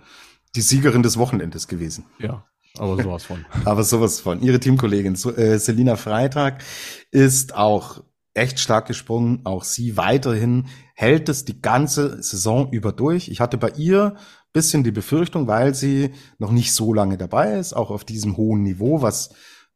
[0.55, 2.05] die Siegerin des Wochenendes gewesen.
[2.17, 2.45] Ja,
[2.77, 3.45] aber sowas von.
[3.65, 4.41] aber sowas von.
[4.41, 6.63] Ihre Teamkollegin äh, Selina Freitag
[7.11, 9.41] ist auch echt stark gesprungen.
[9.45, 13.29] Auch sie weiterhin hält es die ganze Saison über durch.
[13.29, 14.15] Ich hatte bei ihr
[14.53, 18.63] bisschen die Befürchtung, weil sie noch nicht so lange dabei ist, auch auf diesem hohen
[18.63, 19.29] Niveau, was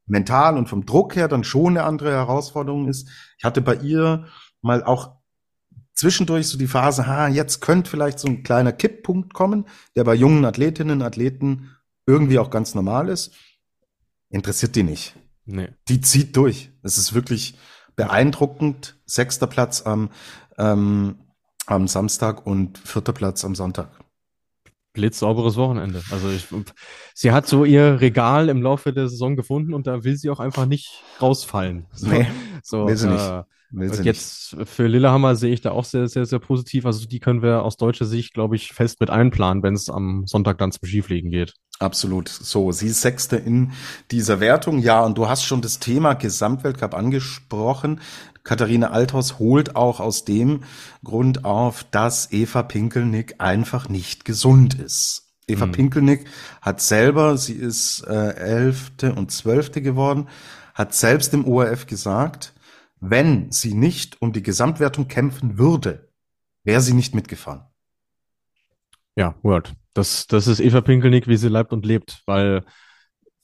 [0.06, 3.08] mental und vom Druck her dann schon eine andere Herausforderung ist.
[3.38, 4.26] Ich hatte bei ihr
[4.62, 5.16] mal auch
[5.94, 10.16] zwischendurch so die Phase, ha, jetzt könnte vielleicht so ein kleiner Kipppunkt kommen, der bei
[10.16, 11.70] jungen Athletinnen, Athleten
[12.06, 13.34] irgendwie auch ganz normal ist.
[14.30, 15.16] Interessiert die nicht.
[15.46, 15.70] Nee.
[15.88, 16.72] Die zieht durch.
[16.82, 17.58] Es ist wirklich
[17.96, 18.98] beeindruckend.
[19.06, 20.10] Sechster Platz am,
[20.58, 21.20] ähm,
[21.66, 24.03] am Samstag und vierter Platz am Sonntag.
[24.94, 26.02] Blitzsauberes Wochenende.
[26.12, 26.46] Also ich,
[27.14, 30.40] sie hat so ihr Regal im Laufe der Saison gefunden und da will sie auch
[30.40, 31.86] einfach nicht rausfallen.
[31.96, 32.28] So, nee,
[32.64, 33.24] so, will sie nicht.
[33.24, 34.70] Äh, und jetzt nicht.
[34.70, 36.86] für Lillehammer sehe ich da auch sehr, sehr, sehr positiv.
[36.86, 40.28] Also die können wir aus deutscher Sicht, glaube ich, fest mit einplanen, wenn es am
[40.28, 41.54] Sonntag dann zum Skifliegen geht.
[41.80, 42.30] Absolut.
[42.30, 43.72] So, sie ist Sechste in
[44.12, 44.80] dieser Wertung.
[44.80, 48.00] Ja, und du hast schon das Thema Gesamtweltcup angesprochen.
[48.44, 50.64] Katharina Althaus holt auch aus dem
[51.04, 55.24] Grund auf, dass Eva Pinkelnick einfach nicht gesund ist.
[55.48, 55.72] Eva mhm.
[55.72, 56.26] Pinkelnick
[56.62, 60.28] hat selber, sie ist äh, Elfte und Zwölfte geworden,
[60.74, 62.54] hat selbst im ORF gesagt,
[63.00, 66.10] wenn sie nicht um die Gesamtwertung kämpfen würde,
[66.64, 67.66] wäre sie nicht mitgefahren.
[69.16, 69.74] Ja, Word.
[69.94, 72.64] Das, das ist Eva Pinkelnick, wie sie leibt und lebt, weil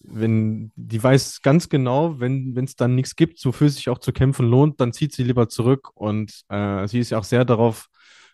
[0.02, 4.48] wenn die weiß ganz genau, wenn es dann nichts gibt, wofür sich auch zu kämpfen
[4.48, 7.88] lohnt, dann zieht sie lieber zurück und äh, sie ist ja auch sehr darauf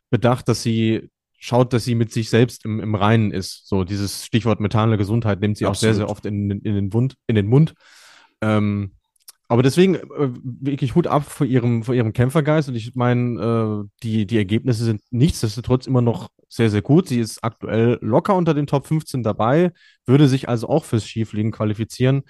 [0.10, 3.68] bedacht, dass sie schaut, dass sie mit sich selbst im, im Reinen ist.
[3.68, 5.76] So dieses Stichwort mentale Gesundheit nimmt sie Absolut.
[5.76, 7.74] auch sehr, sehr oft in, in, den, Wund, in den Mund.
[8.42, 8.95] Ähm,
[9.48, 12.70] aber deswegen äh, wirklich Hut ab vor ihrem, vor ihrem Kämpfergeist.
[12.70, 17.10] Und ich meine, äh, die, die Ergebnisse sind nichtsdestotrotz immer noch sehr, sehr gut.
[17.10, 19.72] Sie ist aktuell locker unter den Top 15 dabei,
[20.06, 22.24] würde sich also auch fürs Skifliegen qualifizieren.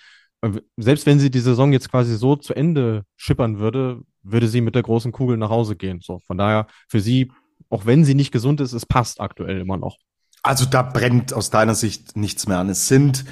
[0.78, 4.76] Selbst wenn sie die Saison jetzt quasi so zu Ende schippern würde, würde sie mit
[4.76, 6.02] der großen Kugel nach Hause gehen.
[6.02, 7.32] So, von daher für sie,
[7.70, 9.98] auch wenn sie nicht gesund ist, es passt aktuell immer noch.
[10.44, 12.70] Also da brennt aus deiner Sicht nichts mehr an.
[12.70, 13.26] Es sind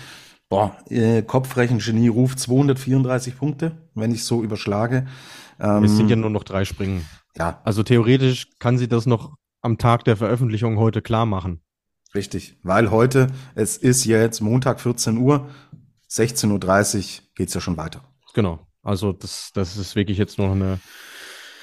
[0.54, 5.08] Boah, äh, Kopfrechen-Genie ruft 234 Punkte, wenn ich so überschlage.
[5.60, 7.10] Ähm, es sind ja nur noch drei Springen.
[7.36, 7.60] Ja.
[7.64, 11.64] Also theoretisch kann sie das noch am Tag der Veröffentlichung heute klar machen.
[12.14, 15.50] Richtig, weil heute, es ist jetzt Montag 14 Uhr,
[16.12, 18.04] 16.30 Uhr geht's ja schon weiter.
[18.36, 20.80] Genau, also das, das ist wirklich jetzt noch eine,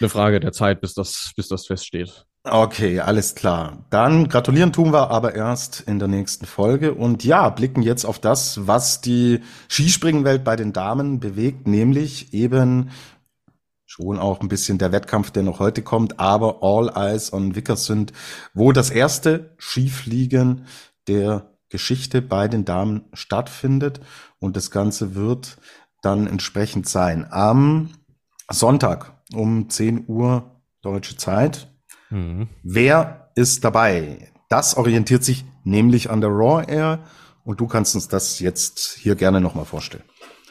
[0.00, 2.26] eine Frage der Zeit, bis das, bis das feststeht.
[2.42, 3.84] Okay, alles klar.
[3.90, 6.94] Dann gratulieren tun wir aber erst in der nächsten Folge.
[6.94, 12.90] Und ja, blicken jetzt auf das, was die Skispringenwelt bei den Damen bewegt, nämlich eben
[13.84, 18.12] schon auch ein bisschen der Wettkampf, der noch heute kommt, aber All Eyes on Vickersund,
[18.54, 20.64] wo das erste Skifliegen
[21.08, 24.00] der Geschichte bei den Damen stattfindet.
[24.38, 25.58] Und das Ganze wird
[26.00, 27.26] dann entsprechend sein.
[27.30, 27.90] Am
[28.48, 31.69] Sonntag um 10 Uhr deutsche Zeit
[32.10, 32.48] Mhm.
[32.62, 34.30] Wer ist dabei?
[34.48, 37.04] Das orientiert sich nämlich an der Raw Air
[37.44, 40.04] und du kannst uns das jetzt hier gerne nochmal vorstellen.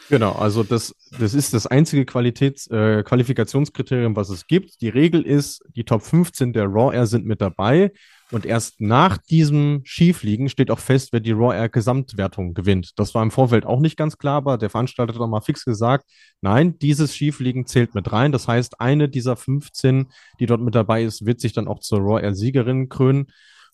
[0.10, 4.82] Genau, also das, das ist das einzige Qualitäts, äh, Qualifikationskriterium, was es gibt.
[4.82, 7.92] Die Regel ist, die Top 15 der Raw Air sind mit dabei.
[8.32, 12.92] Und erst nach diesem Skifliegen steht auch fest, wer die Raw Air Gesamtwertung gewinnt.
[12.98, 16.06] Das war im Vorfeld auch nicht ganz klar, aber der Veranstalter hat mal fix gesagt,
[16.42, 18.32] nein, dieses Skifliegen zählt mit rein.
[18.32, 20.08] Das heißt, eine dieser 15,
[20.40, 23.28] die dort mit dabei ist, wird sich dann auch zur Raw Air Siegerin krönen.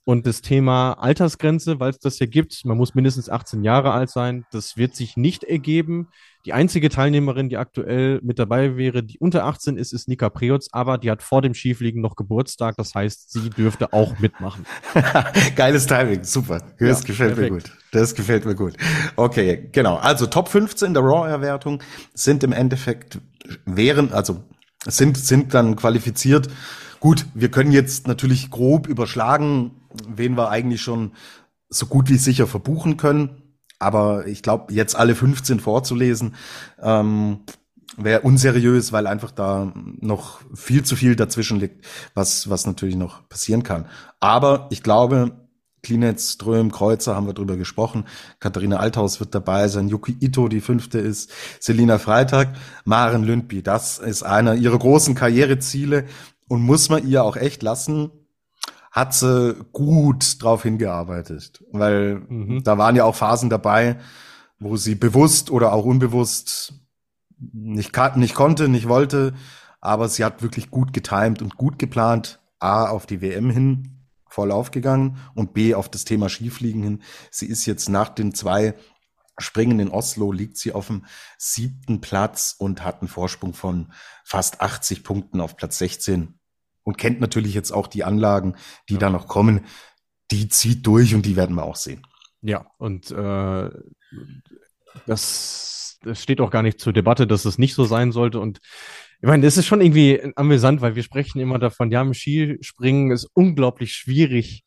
[0.08, 4.12] Und das Thema Altersgrenze, weil es das hier gibt, man muss mindestens 18 Jahre alt
[4.12, 6.10] sein, das wird sich nicht ergeben.
[6.46, 10.68] Die einzige Teilnehmerin, die aktuell mit dabei wäre, die unter 18 ist, ist Nika Preutz,
[10.72, 14.68] aber die hat vor dem Skifliegen noch Geburtstag, das heißt, sie dürfte auch mitmachen.
[15.56, 16.62] Geiles Timing, super.
[16.78, 17.52] Das ja, gefällt perfekt.
[17.52, 17.72] mir gut.
[17.92, 18.74] Das gefällt mir gut.
[19.16, 19.96] Okay, genau.
[19.96, 21.82] Also Top 15 der Raw-Erwertung
[22.14, 23.18] sind im Endeffekt,
[23.66, 24.44] wären, also
[24.86, 26.48] sind, sind dann qualifiziert.
[27.00, 29.72] Gut, wir können jetzt natürlich grob überschlagen,
[30.08, 31.14] wen wir eigentlich schon
[31.70, 33.42] so gut wie sicher verbuchen können.
[33.78, 36.36] aber ich glaube, jetzt alle 15 vorzulesen,
[36.82, 37.42] ähm,
[37.98, 43.28] wäre unseriös, weil einfach da noch viel zu viel dazwischen liegt, was, was natürlich noch
[43.28, 43.88] passieren kann.
[44.20, 45.46] Aber ich glaube,
[45.86, 48.06] Klinetz, Ström, Kreuzer haben wir drüber gesprochen.
[48.40, 49.88] Katharina Althaus wird dabei sein.
[49.88, 51.32] Yuki Ito, die fünfte ist.
[51.60, 52.56] Selina Freitag.
[52.86, 53.62] Maren Lündby.
[53.62, 56.06] Das ist einer ihrer großen Karriereziele.
[56.48, 58.10] Und muss man ihr auch echt lassen,
[58.96, 61.62] hat sie gut drauf hingearbeitet.
[61.72, 62.64] Weil mhm.
[62.64, 64.00] da waren ja auch Phasen dabei,
[64.58, 66.74] wo sie bewusst oder auch unbewusst
[67.38, 69.34] nicht, nicht konnte, nicht wollte.
[69.82, 72.40] Aber sie hat wirklich gut getimt und gut geplant.
[72.60, 77.04] A, auf die WM hin, voll aufgegangen und B auf das Thema Skifliegen hin.
[77.30, 78.76] Sie ist jetzt nach den zwei
[79.38, 81.06] Springen in Oslo liegt sie auf dem
[81.38, 83.92] siebten Platz und hat einen Vorsprung von
[84.24, 86.40] fast 80 Punkten auf Platz 16
[86.86, 88.56] und kennt natürlich jetzt auch die Anlagen,
[88.88, 89.00] die ja.
[89.00, 89.66] da noch kommen.
[90.32, 92.06] Die zieht durch und die werden wir auch sehen.
[92.42, 93.70] Ja, und äh,
[95.06, 98.40] das, das steht auch gar nicht zur Debatte, dass es nicht so sein sollte.
[98.40, 98.60] Und
[99.22, 103.12] ich meine, das ist schon irgendwie amüsant, weil wir sprechen immer davon, ja, im Skispringen
[103.12, 104.64] ist unglaublich schwierig,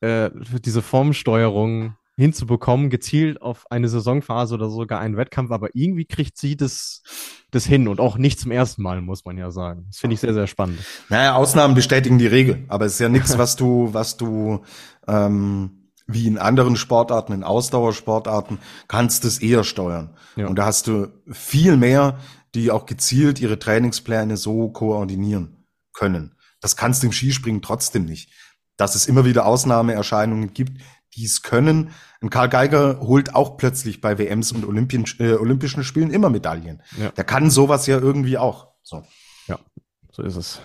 [0.00, 0.30] äh,
[0.64, 6.56] diese Formsteuerung hinzubekommen, gezielt auf eine Saisonphase oder sogar einen Wettkampf, aber irgendwie kriegt sie
[6.56, 7.02] das,
[7.50, 9.86] das hin und auch nicht zum ersten Mal, muss man ja sagen.
[9.88, 10.78] Das finde ich sehr, sehr spannend.
[11.08, 14.62] Naja, Ausnahmen bestätigen die Regel, aber es ist ja nichts, was du, was du
[15.08, 20.16] ähm, wie in anderen Sportarten, in Ausdauersportarten, kannst es eher steuern.
[20.36, 20.48] Ja.
[20.48, 22.18] Und da hast du viel mehr
[22.54, 26.36] die auch gezielt ihre Trainingspläne so koordinieren können.
[26.60, 28.30] Das kannst du im Skispringen trotzdem nicht.
[28.76, 30.80] Dass es immer wieder Ausnahmeerscheinungen gibt,
[31.14, 31.90] die es können.
[32.20, 36.82] Ein Karl Geiger holt auch plötzlich bei WMs und Olympien, äh, Olympischen Spielen immer Medaillen.
[36.98, 37.10] Ja.
[37.10, 38.68] Der kann sowas ja irgendwie auch.
[38.82, 39.04] So.
[39.46, 39.58] Ja,
[40.10, 40.60] so ist es.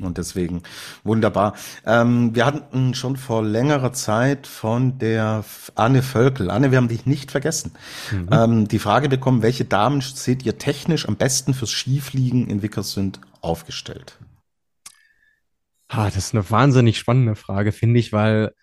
[0.00, 0.62] Und deswegen
[1.04, 1.54] wunderbar.
[1.84, 6.50] Ähm, wir hatten schon vor längerer Zeit von der Anne Völkel.
[6.50, 7.72] Anne, wir haben dich nicht vergessen.
[8.10, 8.28] Mhm.
[8.30, 13.20] Ähm, die Frage bekommen, welche Damen seht ihr technisch am besten fürs Skifliegen in Wickersund
[13.42, 14.16] aufgestellt?
[15.90, 18.54] Ha, das ist eine wahnsinnig spannende Frage, finde ich, weil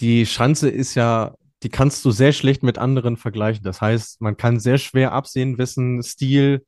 [0.00, 3.64] die Schanze ist ja, die kannst du sehr schlecht mit anderen vergleichen.
[3.64, 6.64] Das heißt, man kann sehr schwer absehen, wessen Stil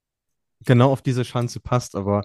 [0.64, 2.22] genau auf diese Schanze passt, aber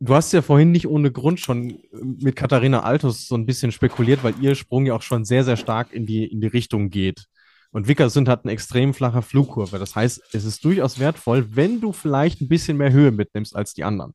[0.00, 4.24] Du hast ja vorhin nicht ohne Grund schon mit Katharina Altus so ein bisschen spekuliert,
[4.24, 7.26] weil ihr Sprung ja auch schon sehr, sehr stark in die, in die Richtung geht.
[7.72, 9.78] Und Wickersund hat eine extrem flache Flugkurve.
[9.78, 13.74] Das heißt, es ist durchaus wertvoll, wenn du vielleicht ein bisschen mehr Höhe mitnimmst als
[13.74, 14.14] die anderen.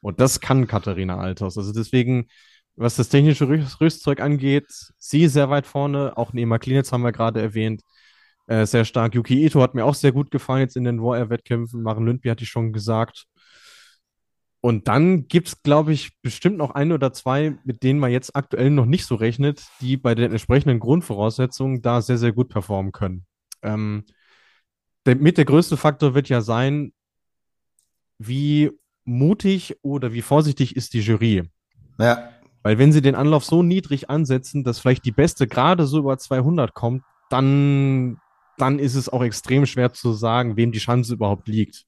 [0.00, 1.58] Und das kann Katharina Altos.
[1.58, 2.28] Also deswegen,
[2.76, 4.66] was das technische Rüstzeug angeht,
[4.98, 6.16] sie sehr weit vorne.
[6.16, 7.82] Auch Nema Klinitz haben wir gerade erwähnt.
[8.46, 9.14] Äh, sehr stark.
[9.14, 11.82] Yuki Ito hat mir auch sehr gut gefallen jetzt in den War-Air-Wettkämpfen.
[11.82, 13.26] Maren Lündby hatte ich schon gesagt.
[14.60, 18.34] Und dann gibt es, glaube ich, bestimmt noch ein oder zwei, mit denen man jetzt
[18.34, 22.90] aktuell noch nicht so rechnet, die bei den entsprechenden Grundvoraussetzungen da sehr, sehr gut performen
[22.90, 23.26] können.
[23.62, 24.04] Ähm,
[25.06, 26.92] der, mit der größte Faktor wird ja sein,
[28.18, 28.70] wie
[29.04, 31.42] mutig oder wie vorsichtig ist die Jury.
[31.98, 32.30] Ja.
[32.64, 36.16] Weil wenn sie den Anlauf so niedrig ansetzen, dass vielleicht die Beste gerade so über
[36.16, 38.16] 200 kommt, dann,
[38.56, 41.84] dann ist es auch extrem schwer zu sagen, wem die Chance überhaupt liegt.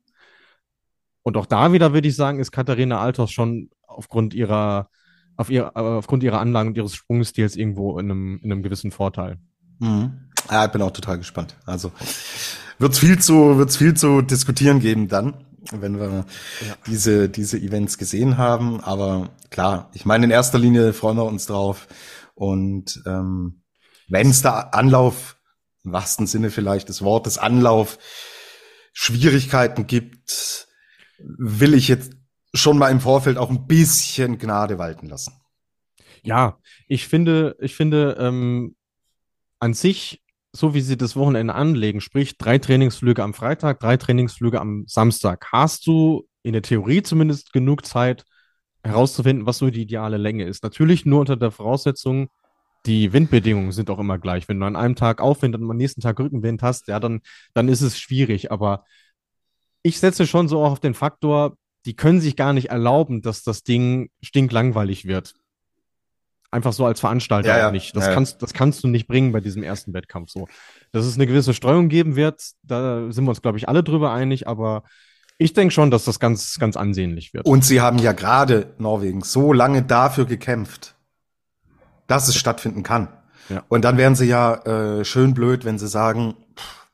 [1.23, 4.91] Und auch da wieder würde ich sagen, ist Katharina Althaus schon aufgrund ihrer,
[5.39, 8.91] auf ihr, äh, aufgrund ihrer Anlagen und ihres Sprungstils irgendwo in einem, in einem gewissen
[8.91, 9.39] Vorteil.
[9.79, 10.29] Mhm.
[10.51, 11.57] Ja, ich bin auch total gespannt.
[11.65, 11.91] Also
[12.79, 16.27] wird's viel zu, wird's viel zu diskutieren geben dann, wenn wir
[16.67, 16.77] ja.
[16.87, 18.81] diese, diese Events gesehen haben.
[18.81, 21.89] Aber klar, ich meine, in erster Linie freuen wir uns drauf.
[22.35, 23.63] Und ähm,
[24.09, 25.37] wenn es da Anlauf,
[25.85, 27.99] im wahrsten Sinne vielleicht des Wortes Anlauf,
[28.93, 30.69] Schwierigkeiten gibt,
[31.19, 32.13] will ich jetzt
[32.55, 35.35] schon mal im Vorfeld auch ein bisschen Gnade walten lassen.
[36.23, 38.75] Ja, ich finde, ich finde ähm,
[39.59, 40.23] an sich,
[40.57, 45.47] so wie sie das Wochenende anlegen, sprich drei Trainingsflüge am Freitag, drei Trainingsflüge am Samstag,
[45.53, 48.25] hast du in der Theorie zumindest genug Zeit
[48.83, 50.63] herauszufinden, was so die ideale Länge ist.
[50.63, 52.29] Natürlich nur unter der Voraussetzung,
[52.87, 54.49] die Windbedingungen sind auch immer gleich.
[54.49, 57.21] Wenn du an einem Tag Aufwind und am nächsten Tag Rückenwind hast, ja, dann,
[57.53, 58.53] dann ist es schwierig.
[58.53, 58.85] Aber
[59.83, 63.63] ich setze schon so auf den Faktor, die können sich gar nicht erlauben, dass das
[63.63, 65.35] Ding stinklangweilig wird.
[66.51, 67.71] Einfach so als Veranstalter ja, ja.
[67.71, 67.97] nicht.
[67.97, 70.47] Das, ja, kannst, das kannst du nicht bringen bei diesem ersten Wettkampf so.
[70.93, 74.13] Dass es eine gewisse Streuung geben wird, da sind wir uns, glaube ich, alle drüber
[74.13, 74.85] einig, aber
[75.39, 77.47] ich denke schon, dass das ganz, ganz ansehnlich wird.
[77.47, 80.95] Und sie haben ja gerade Norwegen so lange dafür gekämpft,
[82.07, 83.09] dass es stattfinden kann.
[83.49, 83.65] Ja.
[83.69, 86.87] Und dann wären sie ja äh, schön blöd, wenn sie sagen, pff,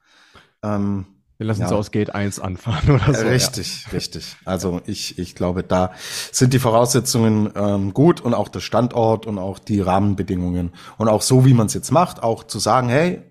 [0.62, 1.06] ähm,
[1.42, 1.66] wir lassen ja.
[1.66, 3.26] es aus Gate 1 anfahren oder so.
[3.26, 3.90] Richtig, ja.
[3.90, 4.36] richtig.
[4.44, 5.92] Also ich, ich glaube, da
[6.30, 10.70] sind die Voraussetzungen ähm, gut und auch der Standort und auch die Rahmenbedingungen.
[10.98, 13.22] Und auch so, wie man es jetzt macht, auch zu sagen, hey,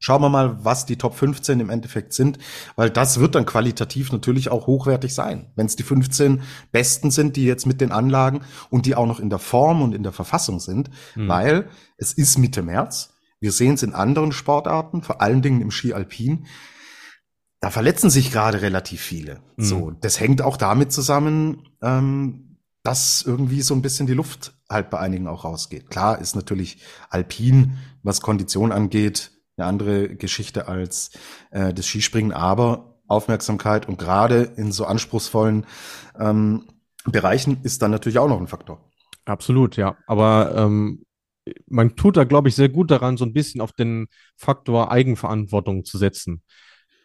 [0.00, 2.38] Schauen wir mal, was die Top 15 im Endeffekt sind,
[2.76, 5.50] weil das wird dann qualitativ natürlich auch hochwertig sein.
[5.56, 9.18] Wenn es die 15 Besten sind, die jetzt mit den Anlagen und die auch noch
[9.18, 11.26] in der Form und in der Verfassung sind, mhm.
[11.26, 13.12] weil es ist Mitte März.
[13.40, 16.46] Wir sehen es in anderen Sportarten, vor allen Dingen im Ski Alpin.
[17.60, 19.40] Da verletzen sich gerade relativ viele.
[19.56, 19.64] Mhm.
[19.64, 24.90] So, das hängt auch damit zusammen, ähm, dass irgendwie so ein bisschen die Luft halt
[24.90, 25.90] bei einigen auch rausgeht.
[25.90, 26.78] Klar ist natürlich
[27.10, 31.10] Alpin, was Kondition angeht, eine andere Geschichte als
[31.50, 35.66] äh, das Skispringen, aber Aufmerksamkeit und gerade in so anspruchsvollen
[36.18, 36.66] ähm,
[37.04, 38.90] Bereichen ist dann natürlich auch noch ein Faktor.
[39.24, 39.96] Absolut, ja.
[40.06, 41.04] Aber ähm,
[41.66, 45.84] man tut da, glaube ich, sehr gut daran, so ein bisschen auf den Faktor Eigenverantwortung
[45.84, 46.42] zu setzen.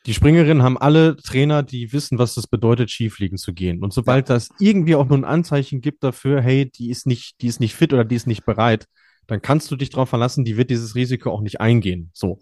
[0.06, 3.82] Die Springerinnen haben alle Trainer, die wissen, was das bedeutet, Skifliegen zu gehen.
[3.82, 7.48] Und sobald das irgendwie auch nur ein Anzeichen gibt dafür, hey, die ist nicht, die
[7.48, 8.88] ist nicht fit oder die ist nicht bereit,
[9.28, 12.12] dann kannst du dich darauf verlassen, die wird dieses Risiko auch nicht eingehen.
[12.14, 12.42] So.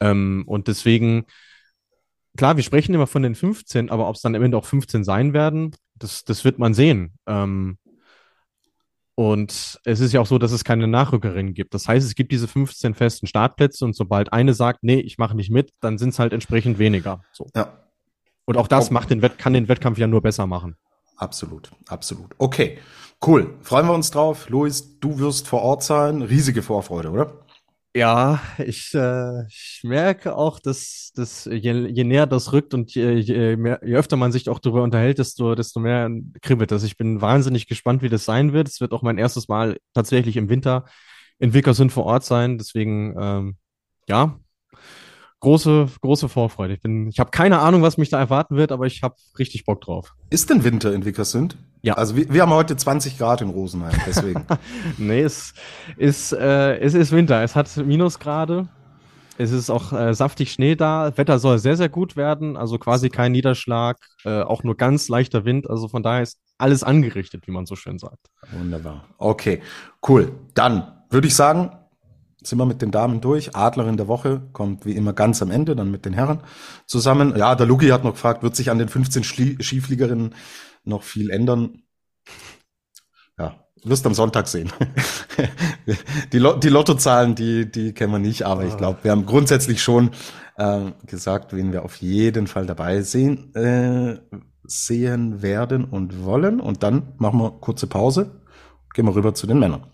[0.00, 1.24] Ähm, und deswegen,
[2.36, 5.02] klar, wir sprechen immer von den 15, aber ob es dann am Ende auch 15
[5.02, 7.18] sein werden, das, das wird man sehen.
[7.26, 7.78] Ähm,
[9.14, 11.74] und es ist ja auch so, dass es keine Nachrückerin gibt.
[11.74, 15.36] Das heißt, es gibt diese 15 festen Startplätze und sobald eine sagt, nee, ich mache
[15.36, 17.22] nicht mit, dann sind es halt entsprechend weniger.
[17.32, 17.46] So.
[17.54, 17.78] Ja.
[18.44, 20.76] Und auch das macht den Wett kann den Wettkampf ja nur besser machen.
[21.16, 22.34] Absolut, absolut.
[22.38, 22.78] Okay,
[23.24, 23.54] cool.
[23.60, 24.48] Freuen wir uns drauf.
[24.48, 26.22] Luis, du wirst vor Ort sein.
[26.22, 27.32] Riesige Vorfreude, oder?
[27.94, 33.18] Ja, ich, äh, ich merke auch, dass, dass je, je näher das rückt und je,
[33.18, 36.84] je, mehr, je öfter man sich auch darüber unterhält, desto, desto mehr kribbelt das.
[36.84, 38.68] Ich bin wahnsinnig gespannt, wie das sein wird.
[38.68, 40.86] Es wird auch mein erstes Mal tatsächlich im Winter
[41.38, 42.56] in Wickersund vor Ort sein.
[42.56, 43.56] Deswegen, ähm,
[44.08, 44.40] ja,
[45.40, 46.72] große, große Vorfreude.
[46.74, 49.66] Ich bin, ich habe keine Ahnung, was mich da erwarten wird, aber ich habe richtig
[49.66, 50.14] Bock drauf.
[50.30, 51.58] Ist denn Winter in Wickersund?
[51.82, 51.94] Ja.
[51.94, 54.46] Also wir, wir haben heute 20 Grad in Rosenheim, deswegen.
[54.98, 55.52] nee, es
[55.96, 57.42] ist, äh, es ist Winter.
[57.42, 58.68] Es hat Minusgrade.
[59.38, 61.16] Es ist auch äh, saftig Schnee da.
[61.16, 62.56] Wetter soll sehr, sehr gut werden.
[62.56, 65.68] Also quasi kein Niederschlag, äh, auch nur ganz leichter Wind.
[65.68, 68.30] Also von daher ist alles angerichtet, wie man so schön sagt.
[68.52, 69.04] Wunderbar.
[69.18, 69.60] Okay,
[70.08, 70.32] cool.
[70.54, 71.72] Dann würde ich sagen,
[72.42, 73.56] sind wir mit den Damen durch.
[73.56, 76.40] Adlerin der Woche kommt wie immer ganz am Ende, dann mit den Herren
[76.86, 77.34] zusammen.
[77.36, 80.34] Ja, der Luki hat noch gefragt, wird sich an den 15 Skifliegerinnen
[80.84, 81.82] noch viel ändern?
[83.38, 84.72] Ja, wirst am Sonntag sehen.
[86.32, 89.82] die, Lo die Lottozahlen, die, die kennen wir nicht, aber ich glaube, wir haben grundsätzlich
[89.82, 90.10] schon
[90.56, 94.18] äh, gesagt, wen wir auf jeden Fall dabei sehen, äh,
[94.64, 96.60] sehen werden und wollen.
[96.60, 98.42] Und dann machen wir kurze Pause,
[98.94, 99.86] gehen wir rüber zu den Männern.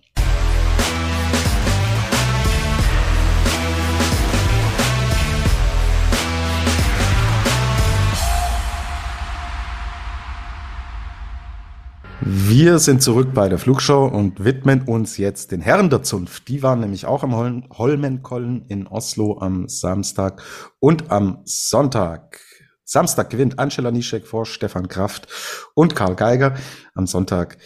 [12.30, 16.46] Wir sind zurück bei der Flugshow und widmen uns jetzt den Herren der Zunft.
[16.48, 20.42] Die waren nämlich auch am Hol Holmenkollen in Oslo am Samstag
[20.78, 22.38] und am Sonntag.
[22.84, 25.26] Samstag gewinnt Angela Nischek vor Stefan Kraft
[25.74, 26.54] und Karl Geiger.
[26.94, 27.56] Am Sonntag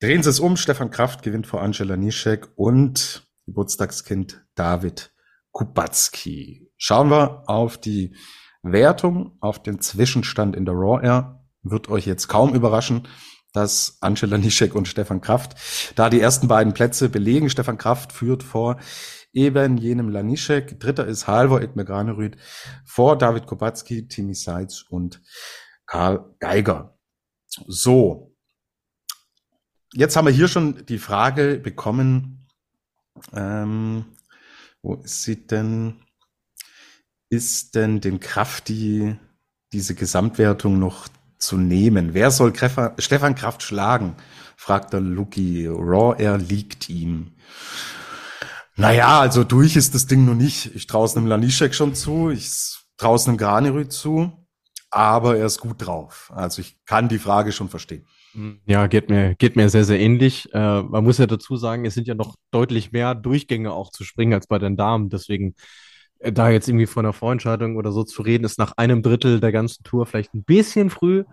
[0.00, 0.56] drehen sie es um.
[0.56, 5.12] Stefan Kraft gewinnt vor Angela Nischek und Geburtstagskind David
[5.52, 6.72] Kubacki.
[6.76, 8.16] Schauen wir auf die
[8.64, 11.44] Wertung, auf den Zwischenstand in der Raw Air.
[11.62, 13.06] Wird euch jetzt kaum überraschen
[13.56, 15.56] dass Angela Nischek und Stefan Kraft
[15.94, 17.48] da die ersten beiden Plätze belegen.
[17.48, 18.78] Stefan Kraft führt vor
[19.32, 20.78] eben jenem Lanischek.
[20.78, 22.36] Dritter ist Halvor Ekmegranerüd
[22.84, 25.22] vor David Kubacki, Timi Seitz und
[25.86, 26.98] Karl Geiger.
[27.66, 28.36] So.
[29.94, 32.46] Jetzt haben wir hier schon die Frage bekommen,
[33.32, 34.04] ähm,
[34.82, 36.02] wo ist sie denn?
[37.30, 39.16] Ist denn den Kraft die,
[39.72, 41.08] diese Gesamtwertung noch
[41.38, 42.14] zu nehmen.
[42.14, 44.14] Wer soll Krefer, Stefan Kraft schlagen?
[44.56, 45.66] fragt der Luki.
[45.68, 47.32] Raw Air liegt ihm.
[48.76, 50.74] Naja, also durch ist das Ding noch nicht.
[50.74, 52.50] Ich traue es einem Lanischek schon zu, ich
[52.96, 54.32] traue es einem Granerü zu,
[54.90, 56.30] aber er ist gut drauf.
[56.34, 58.06] Also ich kann die Frage schon verstehen.
[58.66, 60.52] Ja, geht mir, geht mir sehr, sehr ähnlich.
[60.52, 64.04] Äh, man muss ja dazu sagen, es sind ja noch deutlich mehr Durchgänge auch zu
[64.04, 65.08] springen als bei den Damen.
[65.08, 65.54] Deswegen
[66.20, 69.52] da jetzt irgendwie von einer Vorentscheidung oder so zu reden, ist nach einem Drittel der
[69.52, 71.24] ganzen Tour vielleicht ein bisschen früh.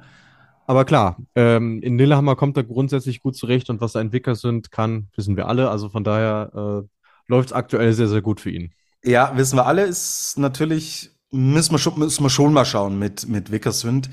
[0.65, 4.71] Aber klar, ähm, in Lillehammer kommt er grundsätzlich gut zurecht und was er Entwickler sind
[4.71, 5.69] kann, wissen wir alle.
[5.69, 6.51] Also von daher
[6.85, 6.87] äh,
[7.27, 8.73] läuft es aktuell sehr, sehr gut für ihn.
[9.03, 13.27] Ja, wissen wir alle, ist natürlich, müssen wir schon, müssen wir schon mal schauen mit,
[13.27, 14.09] mit Wickersund,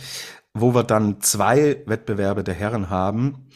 [0.52, 3.46] wo wir dann zwei Wettbewerbe der Herren haben.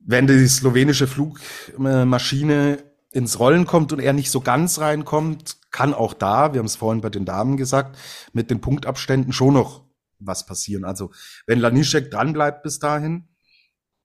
[0.00, 2.78] Wenn die slowenische Flugmaschine
[3.12, 6.76] ins Rollen kommt und er nicht so ganz reinkommt, kann auch da, wir haben es
[6.76, 7.98] vorhin bei den Damen gesagt,
[8.32, 9.84] mit den Punktabständen schon noch
[10.18, 10.84] was passieren.
[10.84, 11.10] Also
[11.46, 13.28] wenn Lanischek dranbleibt bis dahin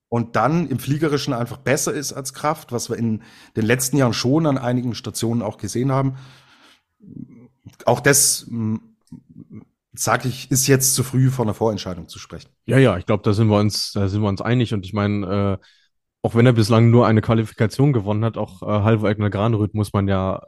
[0.08, 3.22] und dann im Fliegerischen einfach besser ist als Kraft, was wir in
[3.56, 6.16] den letzten Jahren schon an einigen Stationen auch gesehen haben,
[7.84, 8.46] auch das
[9.98, 12.50] sage ich, ist jetzt zu früh vor einer Vorentscheidung zu sprechen.
[12.66, 14.74] Ja, ja, ich glaube, da sind wir uns, da sind wir uns einig.
[14.74, 15.66] Und ich meine, äh,
[16.26, 19.92] auch wenn er bislang nur eine Qualifikation gewonnen hat, auch äh, Halvo Egner Granerüth muss
[19.92, 20.42] man ja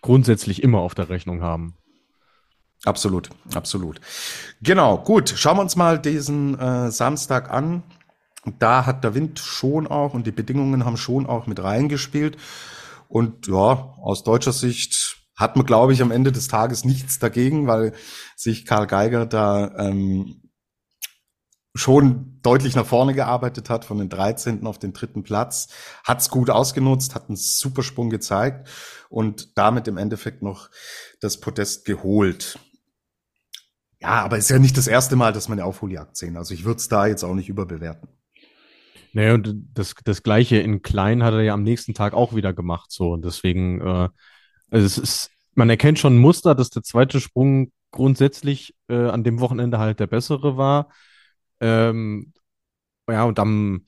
[0.00, 1.74] grundsätzlich immer auf der Rechnung haben.
[2.84, 4.00] Absolut, absolut.
[4.62, 5.34] Genau, gut.
[5.36, 7.82] Schauen wir uns mal diesen äh, Samstag an.
[8.60, 12.36] Da hat der Wind schon auch und die Bedingungen haben schon auch mit reingespielt.
[13.08, 17.66] Und ja, aus deutscher Sicht hat man, glaube ich, am Ende des Tages nichts dagegen,
[17.66, 17.94] weil
[18.36, 20.45] sich Karl Geiger da ähm,
[21.76, 24.66] schon deutlich nach vorne gearbeitet hat, von den 13.
[24.66, 25.68] auf den dritten Platz,
[26.04, 28.68] hat's gut ausgenutzt, hat einen super Sprung gezeigt
[29.08, 30.70] und damit im Endeffekt noch
[31.20, 32.58] das Podest geholt.
[34.00, 36.36] Ja, aber ist ja nicht das erste Mal, dass wir eine Aufholjagd sehen.
[36.36, 38.08] Also ich würde es da jetzt auch nicht überbewerten.
[39.12, 42.52] Naja, und das, das Gleiche in Klein hat er ja am nächsten Tag auch wieder
[42.52, 42.92] gemacht.
[42.92, 44.08] So, und deswegen, äh,
[44.70, 49.24] also es ist, man erkennt schon ein Muster, dass der zweite Sprung grundsätzlich äh, an
[49.24, 50.90] dem Wochenende halt der bessere war.
[51.60, 52.32] Ähm,
[53.08, 53.86] ja, und am,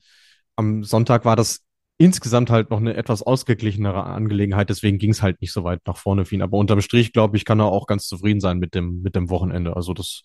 [0.55, 1.61] am Sonntag war das
[1.99, 5.97] insgesamt halt noch eine etwas ausgeglichenere Angelegenheit, deswegen ging es halt nicht so weit nach
[5.97, 6.41] vorne für ihn.
[6.41, 9.29] Aber unterm Strich, glaube ich, kann er auch ganz zufrieden sein mit dem, mit dem
[9.29, 9.75] Wochenende.
[9.75, 10.21] Also das,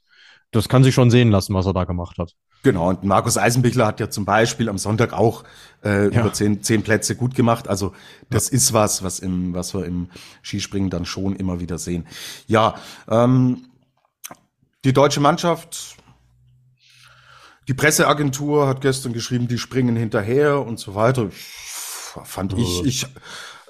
[0.52, 2.32] das kann sich schon sehen lassen, was er da gemacht hat.
[2.62, 5.42] Genau, und Markus Eisenbichler hat ja zum Beispiel am Sonntag auch
[5.84, 6.20] äh, ja.
[6.20, 7.66] über zehn, zehn Plätze gut gemacht.
[7.66, 7.92] Also
[8.30, 8.56] das ja.
[8.56, 10.08] ist was, was im, was wir im
[10.42, 12.06] Skispringen dann schon immer wieder sehen.
[12.46, 12.76] Ja,
[13.08, 13.66] ähm,
[14.84, 15.96] die deutsche Mannschaft
[17.68, 21.28] die Presseagentur hat gestern geschrieben, die springen hinterher und so weiter.
[21.30, 23.06] Fand ich, ich,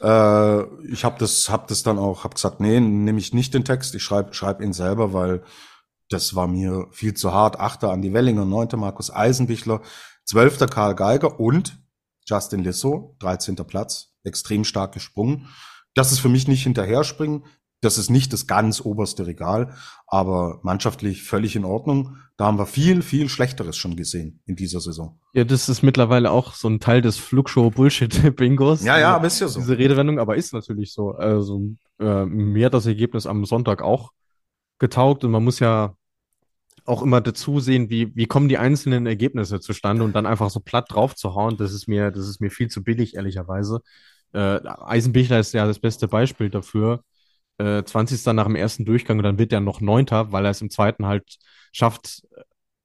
[0.03, 3.65] äh, ich habe das, hab das dann auch, hab gesagt, nee, nehme ich nicht den
[3.65, 5.43] Text, ich schreibe schreib ihn selber, weil
[6.11, 7.59] das war mir viel zu hart.
[7.59, 9.81] Achter Andi Wellinger, neunter Markus Eisenbichler,
[10.25, 11.79] zwölfter Karl Geiger und
[12.27, 15.49] Justin Lissow, dreizehnter Platz, extrem stark gesprungen.
[15.95, 17.45] Das ist für mich nicht hinterher springen.
[17.81, 19.75] Das ist nicht das ganz oberste Regal,
[20.07, 22.17] aber mannschaftlich völlig in Ordnung.
[22.37, 25.21] Da haben wir viel, viel Schlechteres schon gesehen in dieser Saison.
[25.35, 28.85] Ja, das ist mittlerweile auch so ein Teil des Flugshow-Bullshit-Bingos.
[28.85, 29.61] Ja, ja, aber ist ja so.
[29.61, 31.13] Diese Redewendung, aber ist natürlich so.
[31.13, 31.61] Also,
[32.01, 34.11] äh, mir hat das Ergebnis am Sonntag auch
[34.81, 35.95] getaugt und man muss ja
[36.85, 40.61] auch immer dazu sehen, wie, wie kommen die einzelnen Ergebnisse zustande und dann einfach so
[40.61, 43.81] platt drauf zu hauen, das ist mir, das ist mir viel zu billig, ehrlicherweise.
[44.33, 47.03] Äh, Eisenbichler ist ja das beste Beispiel dafür
[47.59, 48.25] äh, 20.
[48.35, 51.07] nach dem ersten Durchgang und dann wird er noch Neunter, weil er es im zweiten
[51.07, 51.37] halt
[51.73, 52.23] schafft,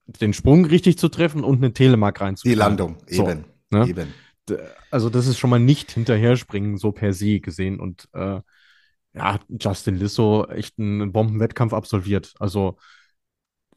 [0.05, 2.55] den Sprung richtig zu treffen und eine Telemark reinzubringen.
[2.55, 3.45] Die Landung, so, eben.
[3.69, 3.87] Ne?
[3.87, 4.13] eben.
[4.89, 7.79] Also das ist schon mal nicht hinterher springen, so per se gesehen.
[7.79, 8.41] Und äh,
[9.13, 12.33] ja, Justin Lissow echt einen Bombenwettkampf absolviert.
[12.39, 12.77] Also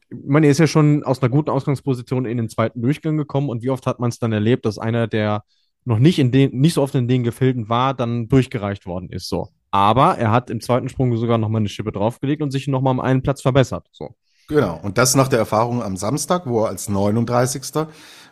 [0.09, 3.49] ich meine, er ist ja schon aus einer guten Ausgangsposition in den zweiten Durchgang gekommen
[3.49, 5.43] und wie oft hat man es dann erlebt, dass einer, der
[5.85, 9.27] noch nicht in den, nicht so oft in den Gefilden war, dann durchgereicht worden ist.
[9.27, 9.49] So.
[9.73, 12.99] Aber er hat im zweiten Sprung sogar nochmal eine Schippe draufgelegt und sich nochmal um
[12.99, 13.87] einen Platz verbessert.
[13.91, 14.13] So.
[14.47, 14.79] Genau.
[14.83, 17.87] Und das nach der Erfahrung am Samstag, wo er als 39.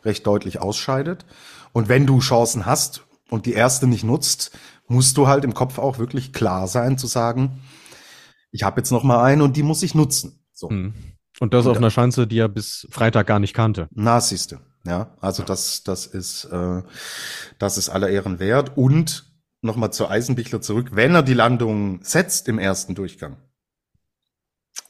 [0.05, 1.25] recht deutlich ausscheidet.
[1.73, 4.51] Und wenn du Chancen hast und die erste nicht nutzt,
[4.87, 7.59] musst du halt im Kopf auch wirklich klar sein zu sagen,
[8.51, 10.45] ich habe jetzt noch mal eine und die muss ich nutzen.
[10.53, 10.69] So.
[10.69, 10.93] Hm.
[11.39, 13.87] Und das und auf einer Schanze, die er bis Freitag gar nicht kannte.
[13.89, 14.59] Na, siehste.
[14.85, 16.83] Ja, also das, das ist, äh,
[17.57, 18.77] das ist aller Ehren wert.
[18.77, 19.30] Und
[19.61, 23.37] nochmal zu Eisenbichler zurück, wenn er die Landung setzt im ersten Durchgang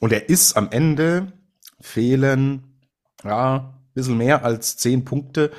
[0.00, 1.32] und er ist am Ende,
[1.80, 2.80] fehlen
[3.24, 5.52] ja bisschen mehr als zehn Punkte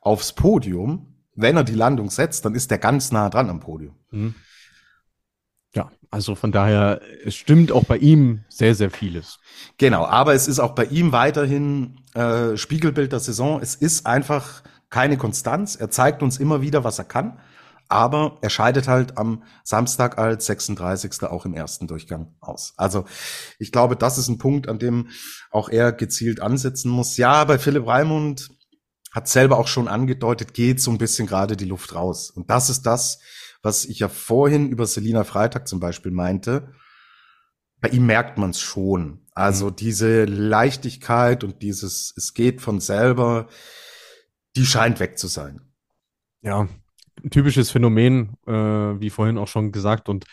[0.00, 1.14] aufs Podium.
[1.34, 3.96] Wenn er die Landung setzt, dann ist er ganz nah dran am Podium.
[4.10, 4.34] Mhm.
[5.74, 9.38] Ja, also von daher, es stimmt auch bei ihm sehr, sehr vieles.
[9.78, 13.60] Genau, aber es ist auch bei ihm weiterhin äh, Spiegelbild der Saison.
[13.60, 15.76] Es ist einfach keine Konstanz.
[15.76, 17.38] Er zeigt uns immer wieder, was er kann
[17.90, 21.24] aber er scheidet halt am Samstag als 36.
[21.24, 22.72] auch im ersten Durchgang aus.
[22.76, 23.04] Also
[23.58, 25.08] ich glaube, das ist ein Punkt, an dem
[25.50, 27.16] auch er gezielt ansetzen muss.
[27.16, 28.48] Ja, bei Philipp Raimund
[29.12, 32.30] hat selber auch schon angedeutet, geht so ein bisschen gerade die Luft raus.
[32.30, 33.18] Und das ist das,
[33.60, 36.72] was ich ja vorhin über Selina Freitag zum Beispiel meinte.
[37.80, 39.26] Bei ihm merkt man es schon.
[39.34, 39.76] Also mhm.
[39.76, 43.48] diese Leichtigkeit und dieses, es geht von selber,
[44.54, 45.60] die scheint weg zu sein.
[46.42, 46.68] Ja,
[47.30, 50.08] typisches Phänomen, äh, wie vorhin auch schon gesagt.
[50.08, 50.24] Und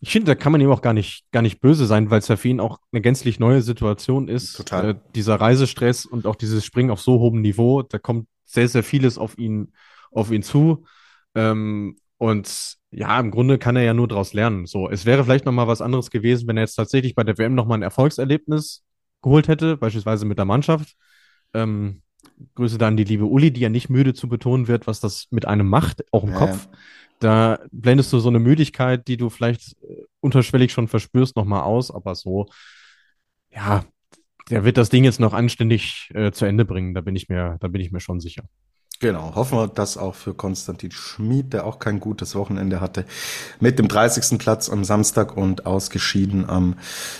[0.00, 2.28] ich finde, da kann man ihm auch gar nicht, gar nicht böse sein, weil es
[2.28, 4.56] ja für ihn auch eine gänzlich neue Situation ist.
[4.56, 4.90] Total.
[4.90, 8.82] Äh, dieser Reisestress und auch dieses Springen auf so hohem Niveau, da kommt sehr, sehr
[8.82, 9.72] vieles auf ihn,
[10.10, 10.84] auf ihn zu.
[11.34, 14.66] Ähm, und ja, im Grunde kann er ja nur daraus lernen.
[14.66, 17.38] So, es wäre vielleicht noch mal was anderes gewesen, wenn er jetzt tatsächlich bei der
[17.38, 18.84] WM noch mal ein Erfolgserlebnis
[19.22, 20.94] geholt hätte, beispielsweise mit der Mannschaft.
[21.54, 22.02] Ähm,
[22.54, 25.46] Grüße dann die liebe Uli, die ja nicht müde zu betonen wird, was das mit
[25.46, 26.68] einem macht, auch im ja, Kopf.
[27.20, 31.90] da blendest du so eine Müdigkeit, die du vielleicht äh, unterschwellig schon verspürst, nochmal aus,
[31.90, 32.46] aber so,
[33.50, 33.84] ja,
[34.50, 37.56] der wird das Ding jetzt noch anständig äh, zu Ende bringen, da bin ich mir,
[37.60, 38.44] da bin ich mir schon sicher.
[39.00, 43.04] Genau, hoffen wir das auch für Konstantin Schmid, der auch kein gutes Wochenende hatte,
[43.58, 44.38] mit dem 30.
[44.38, 46.76] Platz am Samstag und ausgeschieden am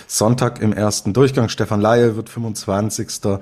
[0.07, 1.49] Sonntag im ersten Durchgang.
[1.49, 3.39] Stefan Laie wird 25.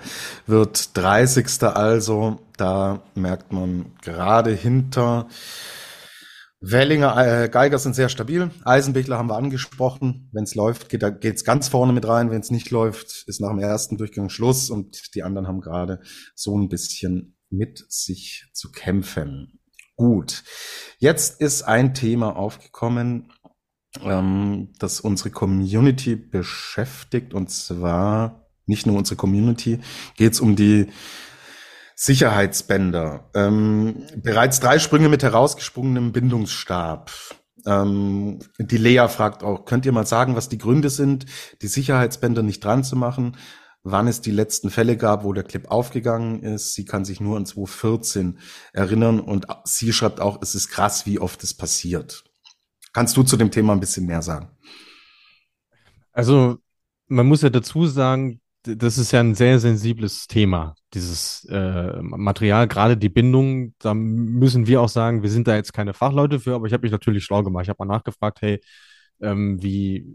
[0.47, 1.63] wird 30.
[1.63, 5.27] Also da merkt man gerade hinter
[6.65, 8.49] Wellinger, äh, Geiger sind sehr stabil.
[8.63, 10.29] Eisenbichler haben wir angesprochen.
[10.31, 12.31] Wenn es läuft, geht es ganz vorne mit rein.
[12.31, 15.99] Wenn es nicht läuft, ist nach dem ersten Durchgang Schluss und die anderen haben gerade
[16.35, 19.59] so ein bisschen mit sich zu kämpfen.
[19.95, 20.43] Gut,
[20.97, 23.31] jetzt ist ein Thema aufgekommen,
[24.01, 29.79] ähm, das unsere Community beschäftigt und zwar nicht nur unsere Community,
[30.15, 30.87] geht es um die
[31.95, 33.29] Sicherheitsbänder.
[33.35, 37.11] Ähm, bereits drei Sprünge mit herausgesprungenem Bindungsstab.
[37.65, 41.25] Ähm, die Lea fragt auch, könnt ihr mal sagen, was die Gründe sind,
[41.61, 43.37] die Sicherheitsbänder nicht dran zu machen?
[43.83, 46.73] Wann es die letzten Fälle gab, wo der Clip aufgegangen ist.
[46.73, 48.39] Sie kann sich nur an 2014
[48.71, 52.23] erinnern und sie schreibt auch, es ist krass, wie oft es passiert.
[52.93, 54.49] Kannst du zu dem Thema ein bisschen mehr sagen?
[56.13, 56.59] Also,
[57.07, 62.67] man muss ja dazu sagen, das ist ja ein sehr sensibles Thema, dieses äh, Material,
[62.67, 63.73] gerade die Bindung.
[63.79, 66.83] Da müssen wir auch sagen, wir sind da jetzt keine Fachleute für, aber ich habe
[66.83, 67.63] mich natürlich schlau gemacht.
[67.63, 68.61] Ich habe mal nachgefragt, hey,
[69.23, 70.05] ähm, wie,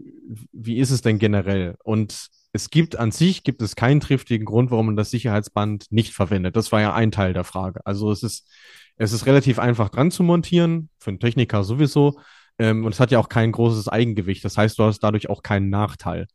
[0.53, 1.75] wie ist es denn generell?
[1.83, 6.13] Und es gibt an sich, gibt es keinen triftigen Grund, warum man das Sicherheitsband nicht
[6.13, 6.55] verwendet.
[6.55, 7.85] Das war ja ein Teil der Frage.
[7.85, 8.47] Also es ist,
[8.95, 12.19] es ist relativ einfach dran zu montieren, für einen Techniker sowieso.
[12.59, 14.45] Ähm, und es hat ja auch kein großes Eigengewicht.
[14.45, 16.27] Das heißt, du hast dadurch auch keinen Nachteil.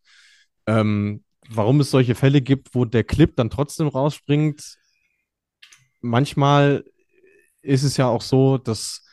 [0.66, 4.76] Ähm, warum es solche Fälle gibt, wo der Clip dann trotzdem rausspringt,
[6.00, 6.84] manchmal
[7.62, 9.06] ist es ja auch so, dass,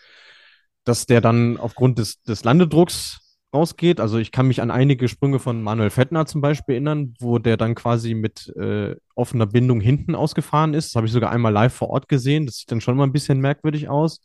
[0.84, 3.22] dass der dann aufgrund des, des Landedrucks
[3.54, 4.00] rausgeht.
[4.00, 7.58] Also ich kann mich an einige Sprünge von Manuel Fettner zum Beispiel erinnern, wo der
[7.58, 10.90] dann quasi mit äh, offener Bindung hinten ausgefahren ist.
[10.90, 12.46] Das habe ich sogar einmal live vor Ort gesehen.
[12.46, 14.22] Das sieht dann schon mal ein bisschen merkwürdig aus.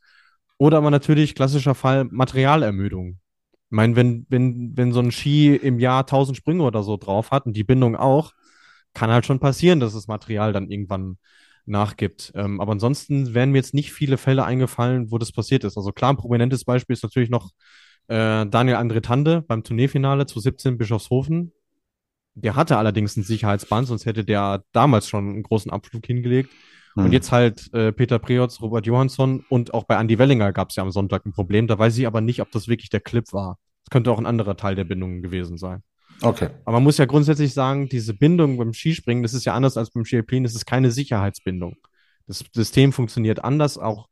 [0.58, 3.18] Oder aber natürlich klassischer Fall Materialermüdung.
[3.68, 7.30] Ich meine, wenn, wenn, wenn so ein Ski im Jahr 1000 Sprünge oder so drauf
[7.32, 8.32] hat und die Bindung auch,
[8.94, 11.18] kann halt schon passieren, dass das Material dann irgendwann
[11.66, 12.32] nachgibt.
[12.34, 15.76] Ähm, aber ansonsten wären mir jetzt nicht viele Fälle eingefallen, wo das passiert ist.
[15.76, 17.50] Also klar, ein prominentes Beispiel ist natürlich noch
[18.08, 21.52] äh, Daniel André Tande beim Turnierfinale zu 17 Bischofshofen.
[22.34, 26.50] Der hatte allerdings ein Sicherheitsband, sonst hätte der damals schon einen großen Abflug hingelegt.
[26.96, 30.76] Und jetzt halt äh, Peter Preotz, Robert Johansson und auch bei Andy Wellinger gab es
[30.76, 31.66] ja am Sonntag ein Problem.
[31.66, 33.58] Da weiß ich aber nicht, ob das wirklich der Clip war.
[33.84, 35.82] Es könnte auch ein anderer Teil der Bindung gewesen sein.
[36.22, 36.48] Okay.
[36.64, 39.90] Aber man muss ja grundsätzlich sagen, diese Bindung beim Skispringen, das ist ja anders als
[39.90, 41.76] beim Skialpin, das ist keine Sicherheitsbindung.
[42.26, 44.08] Das System funktioniert anders, auch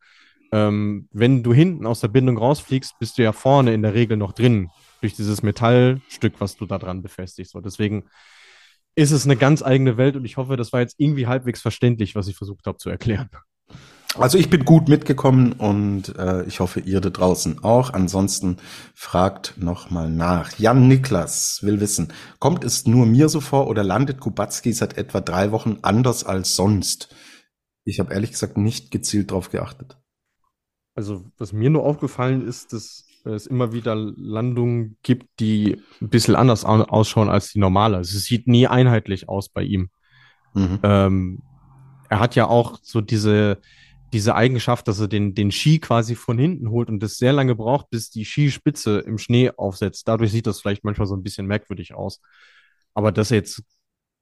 [0.55, 4.17] ähm, wenn du hinten aus der Bindung rausfliegst, bist du ja vorne in der Regel
[4.17, 7.51] noch drin durch dieses Metallstück, was du da dran befestigst.
[7.51, 8.05] So, deswegen
[8.95, 12.15] ist es eine ganz eigene Welt und ich hoffe, das war jetzt irgendwie halbwegs verständlich,
[12.15, 13.31] was ich versucht habe zu erklären.
[14.17, 17.93] Also ich bin gut mitgekommen und äh, ich hoffe, ihr da draußen auch.
[17.93, 18.59] Ansonsten
[18.95, 20.57] fragt nochmal nach.
[20.57, 25.21] Jan Niklas will wissen, kommt es nur mir so vor oder landet Kubacki seit etwa
[25.21, 27.13] drei Wochen anders als sonst?
[27.85, 29.99] Ich habe ehrlich gesagt nicht gezielt drauf geachtet.
[30.95, 36.37] Also, was mir nur aufgefallen ist, dass es immer wieder Landungen gibt, die ein bisschen
[36.37, 37.97] anders ausschauen als die normale.
[37.97, 39.91] Also, es sieht nie einheitlich aus bei ihm.
[40.55, 40.79] Mhm.
[40.83, 41.43] Ähm,
[42.09, 43.59] er hat ja auch so diese,
[44.13, 47.57] diese Eigenschaft, dass er den, den Ski quasi von hinten holt und das sehr lange
[47.57, 50.07] braucht, bis die Skispitze im Schnee aufsetzt.
[50.07, 52.21] Dadurch sieht das vielleicht manchmal so ein bisschen merkwürdig aus.
[52.95, 53.65] Aber dass er jetzt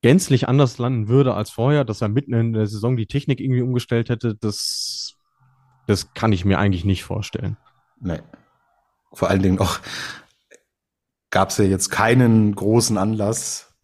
[0.01, 3.62] gänzlich anders landen würde als vorher, dass er mitten in der Saison die Technik irgendwie
[3.62, 5.14] umgestellt hätte, das
[5.87, 7.57] das kann ich mir eigentlich nicht vorstellen.
[8.01, 8.20] Nee.
[9.12, 9.78] Vor allen Dingen auch
[11.30, 13.74] gab es ja jetzt keinen großen Anlass,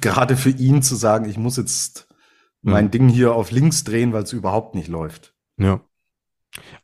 [0.00, 2.08] gerade für ihn zu sagen, ich muss jetzt
[2.62, 2.72] mhm.
[2.72, 5.34] mein Ding hier auf links drehen, weil es überhaupt nicht läuft.
[5.58, 5.80] Ja.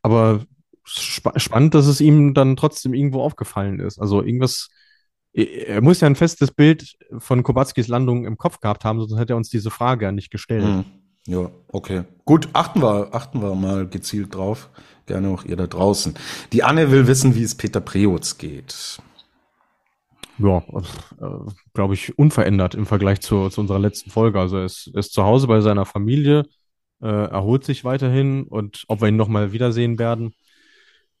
[0.01, 0.45] Aber
[0.85, 3.99] sp spannend, dass es ihm dann trotzdem irgendwo aufgefallen ist.
[3.99, 4.69] Also irgendwas,
[5.33, 9.33] er muss ja ein festes Bild von Kobatskis Landung im Kopf gehabt haben, sonst hätte
[9.33, 10.65] er uns diese Frage ja nicht gestellt.
[10.65, 10.85] Mhm.
[11.25, 12.03] Ja, okay.
[12.25, 14.69] Gut, achten wir, achten wir mal gezielt drauf.
[15.05, 16.15] Gerne auch ihr da draußen.
[16.51, 18.99] Die Anne will wissen, wie es Peter Preutz geht.
[20.37, 24.39] Ja, äh, glaube ich, unverändert im Vergleich zu, zu unserer letzten Folge.
[24.39, 26.43] Also er ist, ist zu Hause bei seiner Familie,
[27.01, 30.33] äh, erholt sich weiterhin und ob wir ihn nochmal wiedersehen werden,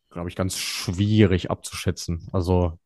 [0.09, 2.27] glaube ich, ganz schwierig abzuschätzen.
[2.31, 2.79] Also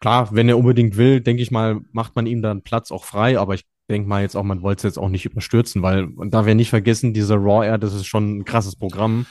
[0.00, 3.38] klar, wenn er unbedingt will, denke ich mal, macht man ihm dann Platz auch frei,
[3.38, 6.34] aber ich denke mal jetzt auch, man wollte es jetzt auch nicht überstürzen, weil, und
[6.34, 9.26] da wir nicht vergessen, diese Raw Air, das ist schon ein krasses Programm.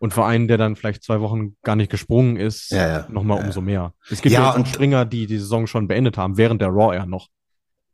[0.00, 3.06] Und für einen, der dann vielleicht zwei Wochen gar nicht gesprungen ist, Ja, ja.
[3.10, 3.94] nochmal Ja, umso mehr.
[4.08, 6.94] Es gibt ja, auch und- Springer, die die Saison schon beendet haben, während der Raw
[6.94, 7.26] Air noch.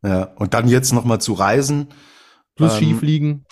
[0.03, 1.87] Ja, und dann jetzt noch mal zu reisen.
[2.55, 3.45] Plus Ähm, Skifliegen.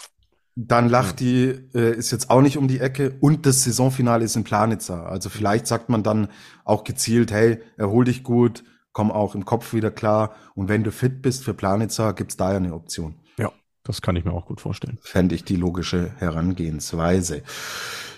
[0.56, 4.36] Dann lacht die, äh, ist jetzt auch nicht um die Ecke und das Saisonfinale ist
[4.36, 5.04] in Planitza.
[5.04, 6.28] Also vielleicht sagt man dann
[6.64, 8.64] auch gezielt, hey, erhol dich gut,
[8.94, 12.52] komm auch im Kopf wieder klar und wenn du fit bist für Planitza, gibt's da
[12.52, 13.16] ja eine Option.
[13.38, 13.52] Ja,
[13.84, 14.98] das kann ich mir auch gut vorstellen.
[15.02, 17.44] Fände ich die logische Herangehensweise.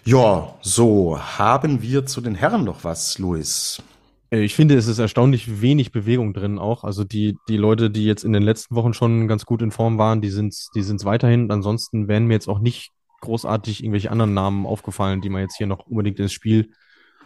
[0.04, 3.82] Ja, so, haben wir zu den Herren noch was, Luis?
[4.30, 6.84] Äh, Ich finde, es ist erstaunlich wenig Bewegung drin auch.
[6.84, 9.98] Also die, die Leute, die jetzt in den letzten Wochen schon ganz gut in Form
[9.98, 11.50] waren, die sind's, die sind's weiterhin.
[11.52, 15.68] Ansonsten wären mir jetzt auch nicht großartig irgendwelche anderen Namen aufgefallen, die man jetzt hier
[15.68, 16.70] noch unbedingt ins Spiel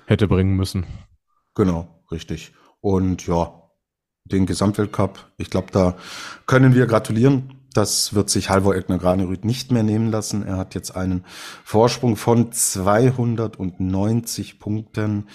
[0.06, 0.86] hätte bringen müssen.
[1.56, 2.54] Genau, richtig.
[2.82, 3.54] Und ja,
[4.26, 5.96] den Gesamtweltcup, ich glaube, da
[6.46, 7.56] können wir gratulieren.
[7.74, 10.44] Das wird sich Halvor Egner Granerüth nicht mehr nehmen lassen.
[10.44, 11.26] Er hat jetzt einen
[11.64, 15.28] Vorsprung von 290 Punkten.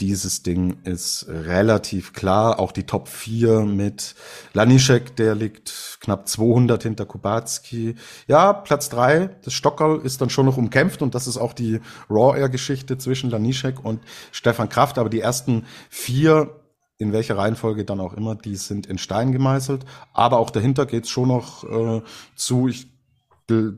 [0.00, 2.60] Dieses Ding ist relativ klar.
[2.60, 4.14] Auch die Top 4 mit
[4.54, 7.96] Laniszek, der liegt knapp 200 hinter Kubacki.
[8.28, 11.80] Ja, Platz 3, das Stockerl ist dann schon noch umkämpft und das ist auch die
[12.08, 14.98] Raw Air Geschichte zwischen Laniszek und Stefan Kraft.
[14.98, 16.57] Aber die ersten vier,
[16.98, 19.84] in welcher Reihenfolge dann auch immer, die sind in Stein gemeißelt.
[20.12, 22.02] Aber auch dahinter geht's schon noch äh,
[22.34, 22.68] zu.
[22.68, 22.88] Ich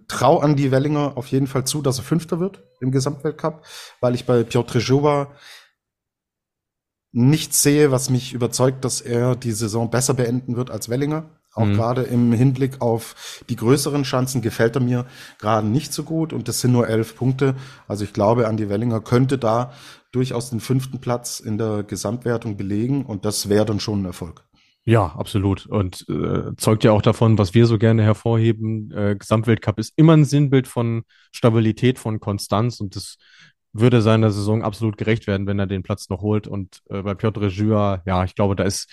[0.09, 3.65] trau an die Wellinger auf jeden Fall zu, dass er Fünfter wird im Gesamtweltcup,
[4.01, 5.29] weil ich bei Piotr Jowa
[7.13, 11.25] nichts sehe, was mich überzeugt, dass er die Saison besser beenden wird als Wellinger.
[11.53, 11.75] Auch Mhm.
[11.75, 15.07] gerade im Hinblick auf die größeren Chancen gefällt er mir
[15.41, 17.57] gerade nicht so gut und das sind nur elf Punkte.
[17.89, 19.73] Also ich glaube, Andi Wellinger könnte da
[20.13, 24.45] durchaus den fünften Platz in der Gesamtwertung belegen und das wäre dann schon ein Erfolg.
[24.85, 25.67] Ja, absolut.
[25.67, 28.91] Und äh, zeugt ja auch davon, was wir so gerne hervorheben.
[28.93, 31.03] Äh, Gesamtweltcup ist immer ein Sinnbild von
[31.33, 33.17] Stabilität, von Konstanz und das
[33.73, 36.49] würde seiner Saison absolut gerecht werden, wenn er den Platz noch holt.
[36.49, 38.91] Und äh, bei Piotr Jua, ja, ich glaube, da ist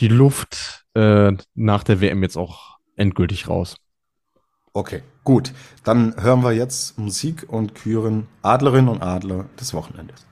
[0.00, 3.76] die Luft äh, nach der WM jetzt auch endgültig raus.
[4.74, 5.52] Okay, gut.
[5.84, 10.24] Dann hören wir jetzt Musik und küren Adlerinnen und Adler des Wochenendes.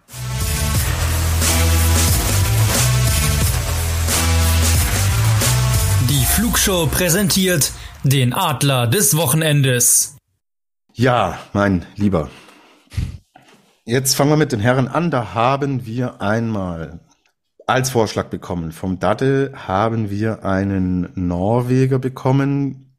[6.09, 7.73] Die Flugshow präsentiert
[8.03, 10.17] den Adler des Wochenendes.
[10.95, 12.31] Ja, mein Lieber.
[13.85, 15.11] Jetzt fangen wir mit den Herren an.
[15.11, 17.01] Da haben wir einmal
[17.67, 18.73] als Vorschlag bekommen.
[18.73, 22.90] Vom Dade haben wir einen Norweger bekommen,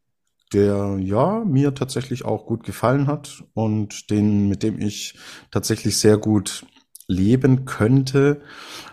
[0.54, 5.16] der ja mir tatsächlich auch gut gefallen hat und den, mit dem ich
[5.50, 6.66] tatsächlich sehr gut
[7.08, 8.42] leben könnte.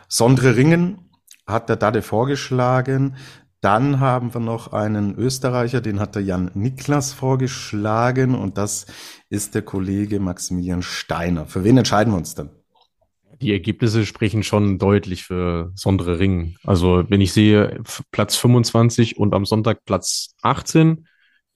[0.09, 1.11] Sondre Ringen
[1.47, 3.17] hat der Dade vorgeschlagen.
[3.61, 8.87] Dann haben wir noch einen Österreicher, den hat der Jan Niklas vorgeschlagen und das
[9.31, 11.47] ist der Kollege Maximilian Steiner.
[11.47, 12.51] Für wen entscheiden wir uns denn?
[13.41, 16.57] Die Ergebnisse sprechen schon deutlich für Sondre Ring.
[16.65, 21.07] Also wenn ich sehe Platz 25 und am Sonntag Platz 18,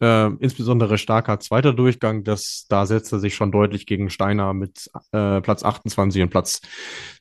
[0.03, 4.91] äh, insbesondere starker zweiter Durchgang, das, da setzt er sich schon deutlich gegen Steiner mit
[5.13, 6.61] äh, Platz 28 und Platz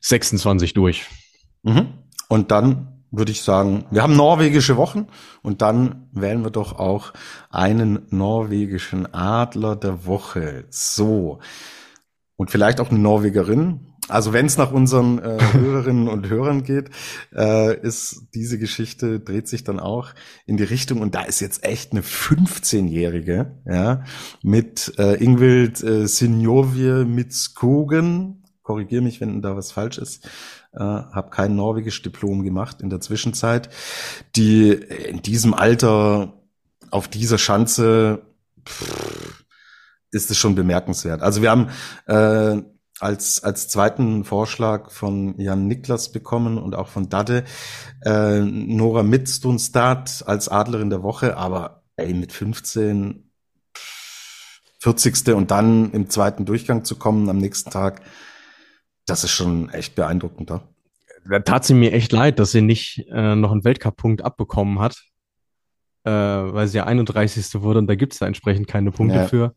[0.00, 1.06] 26 durch.
[1.62, 1.88] Mhm.
[2.28, 5.06] Und dann würde ich sagen, wir haben norwegische Wochen
[5.42, 7.12] und dann wählen wir doch auch
[7.50, 10.64] einen norwegischen Adler der Woche.
[10.70, 11.38] So.
[12.36, 13.91] Und vielleicht auch eine Norwegerin.
[14.12, 16.90] Also wenn es nach unseren äh, Hörerinnen und Hörern geht,
[17.34, 20.10] äh, ist diese Geschichte, dreht sich dann auch
[20.46, 24.04] in die Richtung, und da ist jetzt echt eine 15-Jährige, ja,
[24.42, 30.26] mit äh, Ingvild äh, Sinjovie Mitskogen, korrigier mich, wenn da was falsch ist,
[30.72, 33.70] äh, habe kein norwegisch Diplom gemacht in der Zwischenzeit,
[34.36, 36.34] die in diesem Alter
[36.90, 38.22] auf dieser Schanze
[38.66, 39.44] pff,
[40.10, 41.22] ist es schon bemerkenswert.
[41.22, 41.68] Also wir haben
[42.06, 42.62] äh,
[43.02, 47.44] als, als zweiten Vorschlag von Jan Niklas bekommen und auch von Dade
[48.04, 53.28] äh, Nora Midstunstad als Adlerin der Woche, aber ey, mit 15
[54.82, 55.28] 40.
[55.34, 58.02] und dann im zweiten Durchgang zu kommen am nächsten Tag,
[59.06, 60.50] das ist schon echt beeindruckend.
[60.50, 60.62] Ja?
[61.24, 65.00] Da tat sie mir echt leid, dass sie nicht äh, noch einen Weltcup-Punkt abbekommen hat,
[66.04, 67.62] äh, weil sie ja 31.
[67.62, 69.26] wurde und da gibt es da entsprechend keine Punkte Ja.
[69.28, 69.54] für.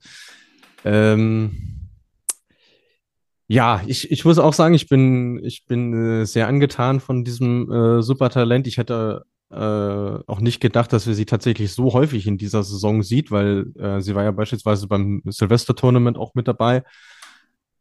[0.83, 1.74] Ähm,
[3.47, 7.71] ja, ich, ich muss auch sagen, ich bin, ich bin äh, sehr angetan von diesem
[7.71, 8.65] äh, Supertalent.
[8.65, 13.03] Ich hätte äh, auch nicht gedacht, dass wir sie tatsächlich so häufig in dieser Saison
[13.03, 16.83] sieht, weil äh, sie war ja beispielsweise beim Silvester-Tournament auch mit dabei.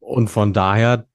[0.00, 1.06] Und von daher,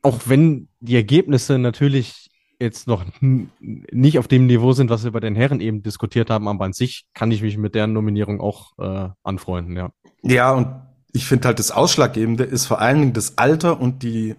[0.00, 5.20] auch wenn die Ergebnisse natürlich jetzt noch nicht auf dem Niveau sind, was wir bei
[5.20, 8.72] den Herren eben diskutiert haben, aber an sich kann ich mich mit deren Nominierung auch
[8.78, 9.90] äh, anfreunden, ja.
[10.22, 10.66] Ja, und
[11.12, 14.36] ich finde halt das Ausschlaggebende ist vor allen Dingen das Alter und die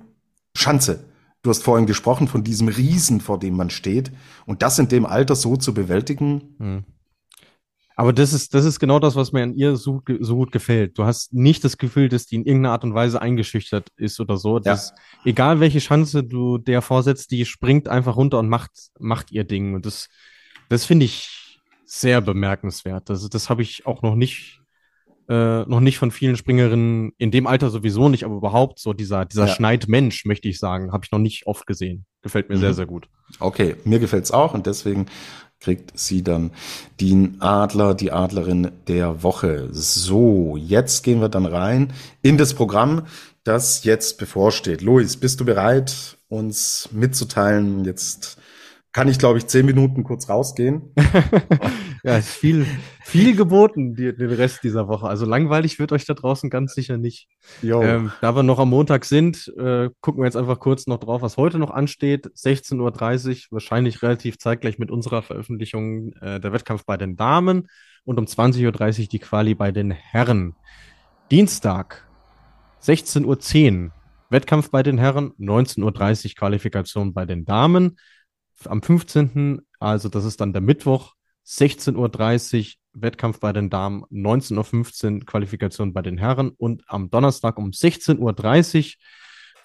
[0.56, 1.06] Schanze.
[1.44, 4.12] Du hast vorhin gesprochen von diesem Riesen, vor dem man steht.
[4.46, 6.56] Und das in dem Alter so zu bewältigen.
[6.60, 6.84] Hm.
[7.96, 10.98] Aber das ist, das ist genau das, was mir an ihr so, so gut gefällt.
[10.98, 14.38] Du hast nicht das Gefühl, dass die in irgendeiner Art und Weise eingeschüchtert ist oder
[14.38, 14.60] so.
[14.60, 14.96] Das, ja.
[15.26, 19.76] Egal welche Chance du der vorsetzt, die springt einfach runter und macht, macht ihr Ding.
[19.76, 20.08] Und das,
[20.70, 23.10] das finde ich sehr bemerkenswert.
[23.10, 24.61] Das, das habe ich auch noch nicht,
[25.32, 29.24] äh, noch nicht von vielen Springerinnen in dem Alter sowieso nicht, aber überhaupt so dieser,
[29.24, 29.54] dieser ja.
[29.54, 32.06] Schneidmensch, möchte ich sagen, habe ich noch nicht oft gesehen.
[32.22, 32.60] Gefällt mir mhm.
[32.60, 33.08] sehr, sehr gut.
[33.40, 35.06] Okay, mir gefällt's auch und deswegen
[35.62, 36.52] kriegt sie dann
[37.00, 39.70] den Adler, die Adlerin der Woche.
[39.72, 43.06] So, jetzt gehen wir dann rein in das Programm,
[43.46, 44.82] das jetzt bevorsteht.
[44.82, 47.86] Luis, bist du bereit, uns mitzuteilen?
[47.86, 48.38] Jetzt
[48.94, 50.94] kann ich, glaube ich, zehn Minuten kurz rausgehen.
[52.04, 52.66] ja, ist viel,
[53.04, 55.08] viel geboten, die, den Rest dieser Woche.
[55.08, 57.30] Also langweilig wird euch da draußen ganz sicher nicht.
[57.64, 61.22] Ähm, da wir noch am Montag sind, äh, gucken wir jetzt einfach kurz noch drauf,
[61.22, 62.28] was heute noch ansteht.
[62.28, 67.70] 16.30 Uhr, wahrscheinlich relativ zeitgleich mit unserer Veröffentlichung äh, der Wettkampf bei den Damen
[68.04, 70.56] und um 20.30 Uhr die Quali bei den Herren.
[71.32, 72.10] Dienstag,
[72.84, 73.92] 16.10 Uhr,
[74.30, 77.98] Wettkampf bei den Herren, 19.30 Uhr Qualifikation bei den Damen
[78.68, 81.14] am 15., also das ist dann der Mittwoch,
[81.48, 87.58] 16.30 Uhr Wettkampf bei den Damen, 19.15 Uhr Qualifikation bei den Herren und am Donnerstag
[87.58, 88.94] um 16.30 Uhr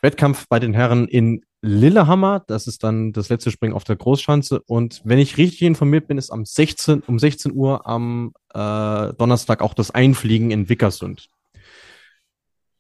[0.03, 2.45] Wettkampf bei den Herren in Lillehammer.
[2.47, 4.63] Das ist dann das letzte Springen auf der Großschanze.
[4.67, 9.63] Und wenn ich richtig informiert bin, ist am 16, um 16 Uhr am äh, Donnerstag
[9.63, 11.29] auch das Einfliegen in Wickersund.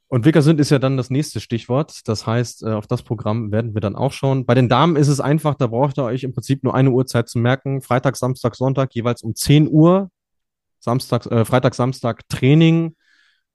[0.08, 2.06] Und Wickersund ist ja dann das nächste Stichwort.
[2.08, 4.46] Das heißt, äh, auf das Programm werden wir dann auch schauen.
[4.46, 7.28] Bei den Damen ist es einfach, da braucht ihr euch im Prinzip nur eine Uhrzeit
[7.28, 7.82] zu merken.
[7.82, 10.10] Freitag, Samstag, Sonntag jeweils um 10 Uhr.
[10.78, 12.94] Samstag, äh, Freitag, Samstag Training.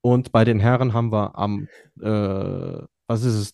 [0.01, 1.67] Und bei den Herren haben wir am,
[2.01, 3.53] äh, was ist es?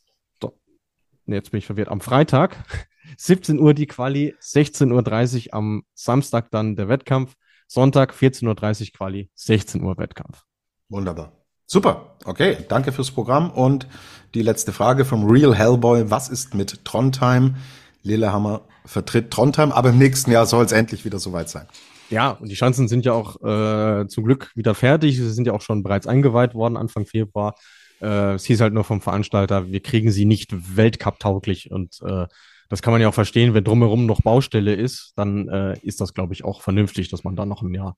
[1.25, 1.89] Nee, jetzt bin ich verwirrt.
[1.89, 2.55] Am Freitag
[3.17, 7.35] 17 Uhr die Quali, 16.30 Uhr am Samstag dann der Wettkampf.
[7.67, 10.43] Sonntag 14.30 Uhr Quali, 16 Uhr Wettkampf.
[10.87, 11.33] Wunderbar.
[11.69, 13.51] Super, okay, danke fürs Programm.
[13.51, 13.87] Und
[14.33, 16.09] die letzte Frage vom Real Hellboy.
[16.09, 17.55] Was ist mit Trondheim?
[18.03, 21.67] Lillehammer vertritt Trondheim, aber im nächsten Jahr soll es endlich wieder soweit sein.
[22.09, 25.17] Ja, und die Chancen sind ja auch äh, zum Glück wieder fertig.
[25.17, 27.55] Sie sind ja auch schon bereits eingeweiht worden Anfang Februar.
[28.01, 31.69] Äh, es hieß halt nur vom Veranstalter, wir kriegen sie nicht Weltcup-tauglich.
[31.69, 32.27] Und äh,
[32.69, 36.13] das kann man ja auch verstehen, wenn drumherum noch Baustelle ist, dann äh, ist das,
[36.13, 37.97] glaube ich, auch vernünftig, dass man da noch ein Jahr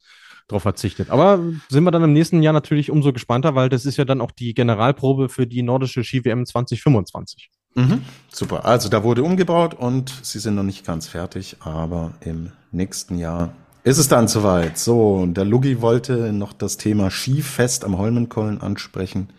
[0.50, 1.10] drauf verzichtet.
[1.10, 1.40] Aber
[1.70, 4.32] sind wir dann im nächsten Jahr natürlich umso gespannter, weil das ist ja dann auch
[4.32, 7.50] die Generalprobe für die nordische Ski-WM 2025.
[7.76, 8.66] Mhm, super.
[8.66, 13.54] Also da wurde umgebaut und sie sind noch nicht ganz fertig, aber im nächsten Jahr
[13.84, 14.78] ist es dann soweit.
[14.78, 19.30] So, und der Lugi wollte noch das Thema Skifest am Holmenkollen ansprechen.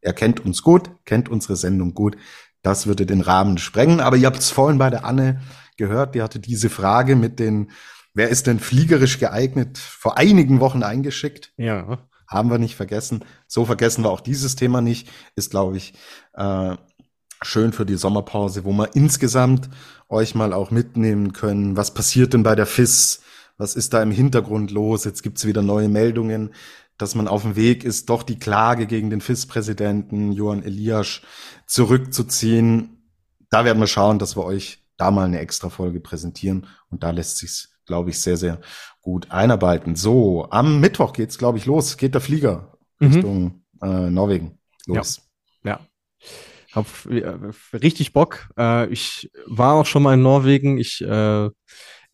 [0.00, 2.16] Er kennt uns gut, kennt unsere Sendung gut.
[2.62, 4.00] Das würde den Rahmen sprengen.
[4.00, 5.40] Aber ihr habt es vorhin bei der Anne
[5.76, 7.70] gehört, die hatte diese Frage mit den
[8.14, 9.78] Wer ist denn fliegerisch geeignet?
[9.78, 11.52] Vor einigen Wochen eingeschickt.
[11.56, 12.06] Ja.
[12.26, 13.24] Haben wir nicht vergessen.
[13.46, 15.08] So vergessen wir auch dieses Thema nicht.
[15.34, 15.94] Ist, glaube ich,
[16.34, 16.76] äh,
[17.42, 19.68] schön für die Sommerpause, wo wir insgesamt
[20.08, 21.76] euch mal auch mitnehmen können.
[21.76, 23.22] Was passiert denn bei der FIS?
[23.56, 25.04] Was ist da im Hintergrund los?
[25.04, 26.54] Jetzt gibt's wieder neue Meldungen,
[26.98, 31.22] dass man auf dem Weg ist, doch die Klage gegen den FIS-Präsidenten Johann Eliasch
[31.66, 33.10] zurückzuziehen.
[33.50, 37.10] Da werden wir schauen, dass wir euch da mal eine extra Folge präsentieren und da
[37.10, 38.58] lässt sich's glaube ich, sehr, sehr
[39.02, 39.96] gut einarbeiten.
[39.96, 41.98] So, am Mittwoch geht's, glaube ich, los.
[41.98, 43.12] Geht der Flieger mhm.
[43.12, 45.20] Richtung äh, Norwegen los.
[45.62, 45.72] Ja.
[45.72, 45.80] ja.
[46.72, 48.48] Hab äh, richtig Bock.
[48.56, 50.78] Äh, ich war auch schon mal in Norwegen.
[50.78, 51.50] Ich äh,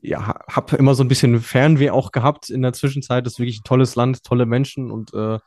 [0.01, 3.25] ja, habe immer so ein bisschen Fernweh auch gehabt in der Zwischenzeit.
[3.25, 5.39] Das ist wirklich ein tolles Land, tolle Menschen und äh,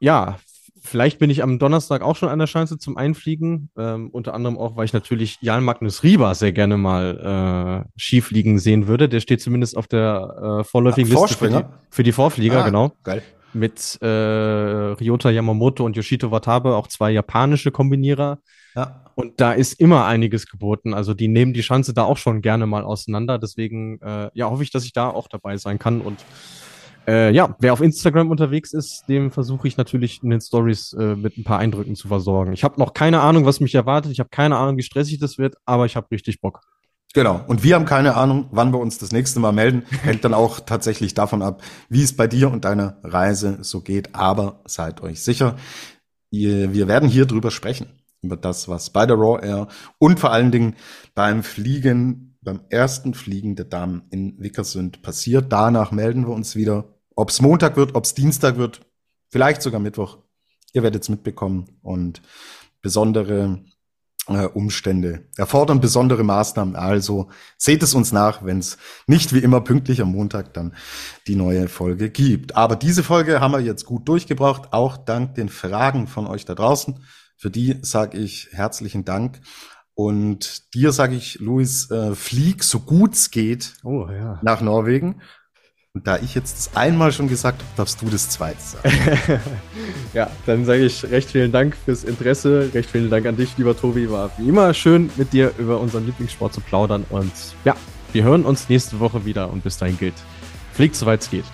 [0.00, 0.38] ja,
[0.86, 3.70] Vielleicht bin ich am Donnerstag auch schon an der Chance zum Einfliegen.
[3.78, 8.58] Ähm, unter anderem auch, weil ich natürlich Jan Magnus Rieber sehr gerne mal äh, Skifliegen
[8.58, 9.08] sehen würde.
[9.08, 12.66] Der steht zumindest auf der äh, vorläufigen Ach, Liste für die, für die Vorflieger, ah,
[12.66, 12.92] genau.
[13.02, 13.22] Geil.
[13.54, 18.40] Mit äh, Ryota Yamamoto und Yoshito Watabe, auch zwei japanische Kombinierer.
[18.76, 19.04] Ja.
[19.14, 20.92] Und da ist immer einiges geboten.
[20.92, 23.38] Also die nehmen die Chance da auch schon gerne mal auseinander.
[23.38, 26.02] Deswegen äh, ja, hoffe ich, dass ich da auch dabei sein kann.
[26.02, 26.18] Und
[27.06, 31.16] äh, ja, wer auf Instagram unterwegs ist, dem versuche ich natürlich in den Stories äh,
[31.16, 32.52] mit ein paar Eindrücken zu versorgen.
[32.52, 34.12] Ich habe noch keine Ahnung, was mich erwartet.
[34.12, 36.60] Ich habe keine Ahnung, wie stressig das wird, aber ich habe richtig Bock.
[37.14, 37.40] Genau.
[37.46, 39.84] Und wir haben keine Ahnung, wann wir uns das nächste Mal melden.
[40.02, 44.14] Hängt dann auch tatsächlich davon ab, wie es bei dir und deiner Reise so geht.
[44.14, 45.56] Aber seid euch sicher,
[46.30, 47.86] wir werden hier drüber sprechen.
[48.22, 50.76] Über das, was bei der Raw Air und vor allen Dingen
[51.14, 55.52] beim Fliegen, beim ersten Fliegen der Damen in Wickersund passiert.
[55.52, 58.80] Danach melden wir uns wieder Ob es Montag wird, ob es Dienstag wird,
[59.30, 60.18] vielleicht sogar Mittwoch.
[60.72, 62.20] ihr werdet es mitbekommen und
[62.82, 63.64] besondere
[64.28, 66.76] äh, Umstände erfordern besondere Maßnahmen.
[66.76, 70.74] Also seht es uns nach, wenn es nicht wie immer pünktlich am Montag dann
[71.26, 72.56] die neue Folge gibt.
[72.56, 76.54] Aber diese Folge haben wir jetzt gut durchgebracht, auch dank den Fragen von euch da
[76.54, 77.04] draußen.
[77.36, 79.40] Für die sage ich herzlichen Dank.
[79.94, 84.40] Und dir sage ich, Luis, äh, flieg so gut es geht oh, ja.
[84.42, 85.20] nach Norwegen.
[85.96, 89.40] Und da ich jetzt das einmal schon gesagt habe, darfst du das zweite sagen.
[90.12, 92.68] ja, dann sage ich recht vielen Dank fürs Interesse.
[92.74, 94.10] Recht vielen Dank an dich, lieber Tobi.
[94.10, 97.06] War wie immer schön, mit dir über unseren Lieblingssport zu plaudern.
[97.10, 97.30] Und
[97.64, 97.76] ja,
[98.12, 99.48] wir hören uns nächste Woche wieder.
[99.52, 100.14] Und bis dahin gilt,
[100.72, 101.44] fliegt soweit es geht.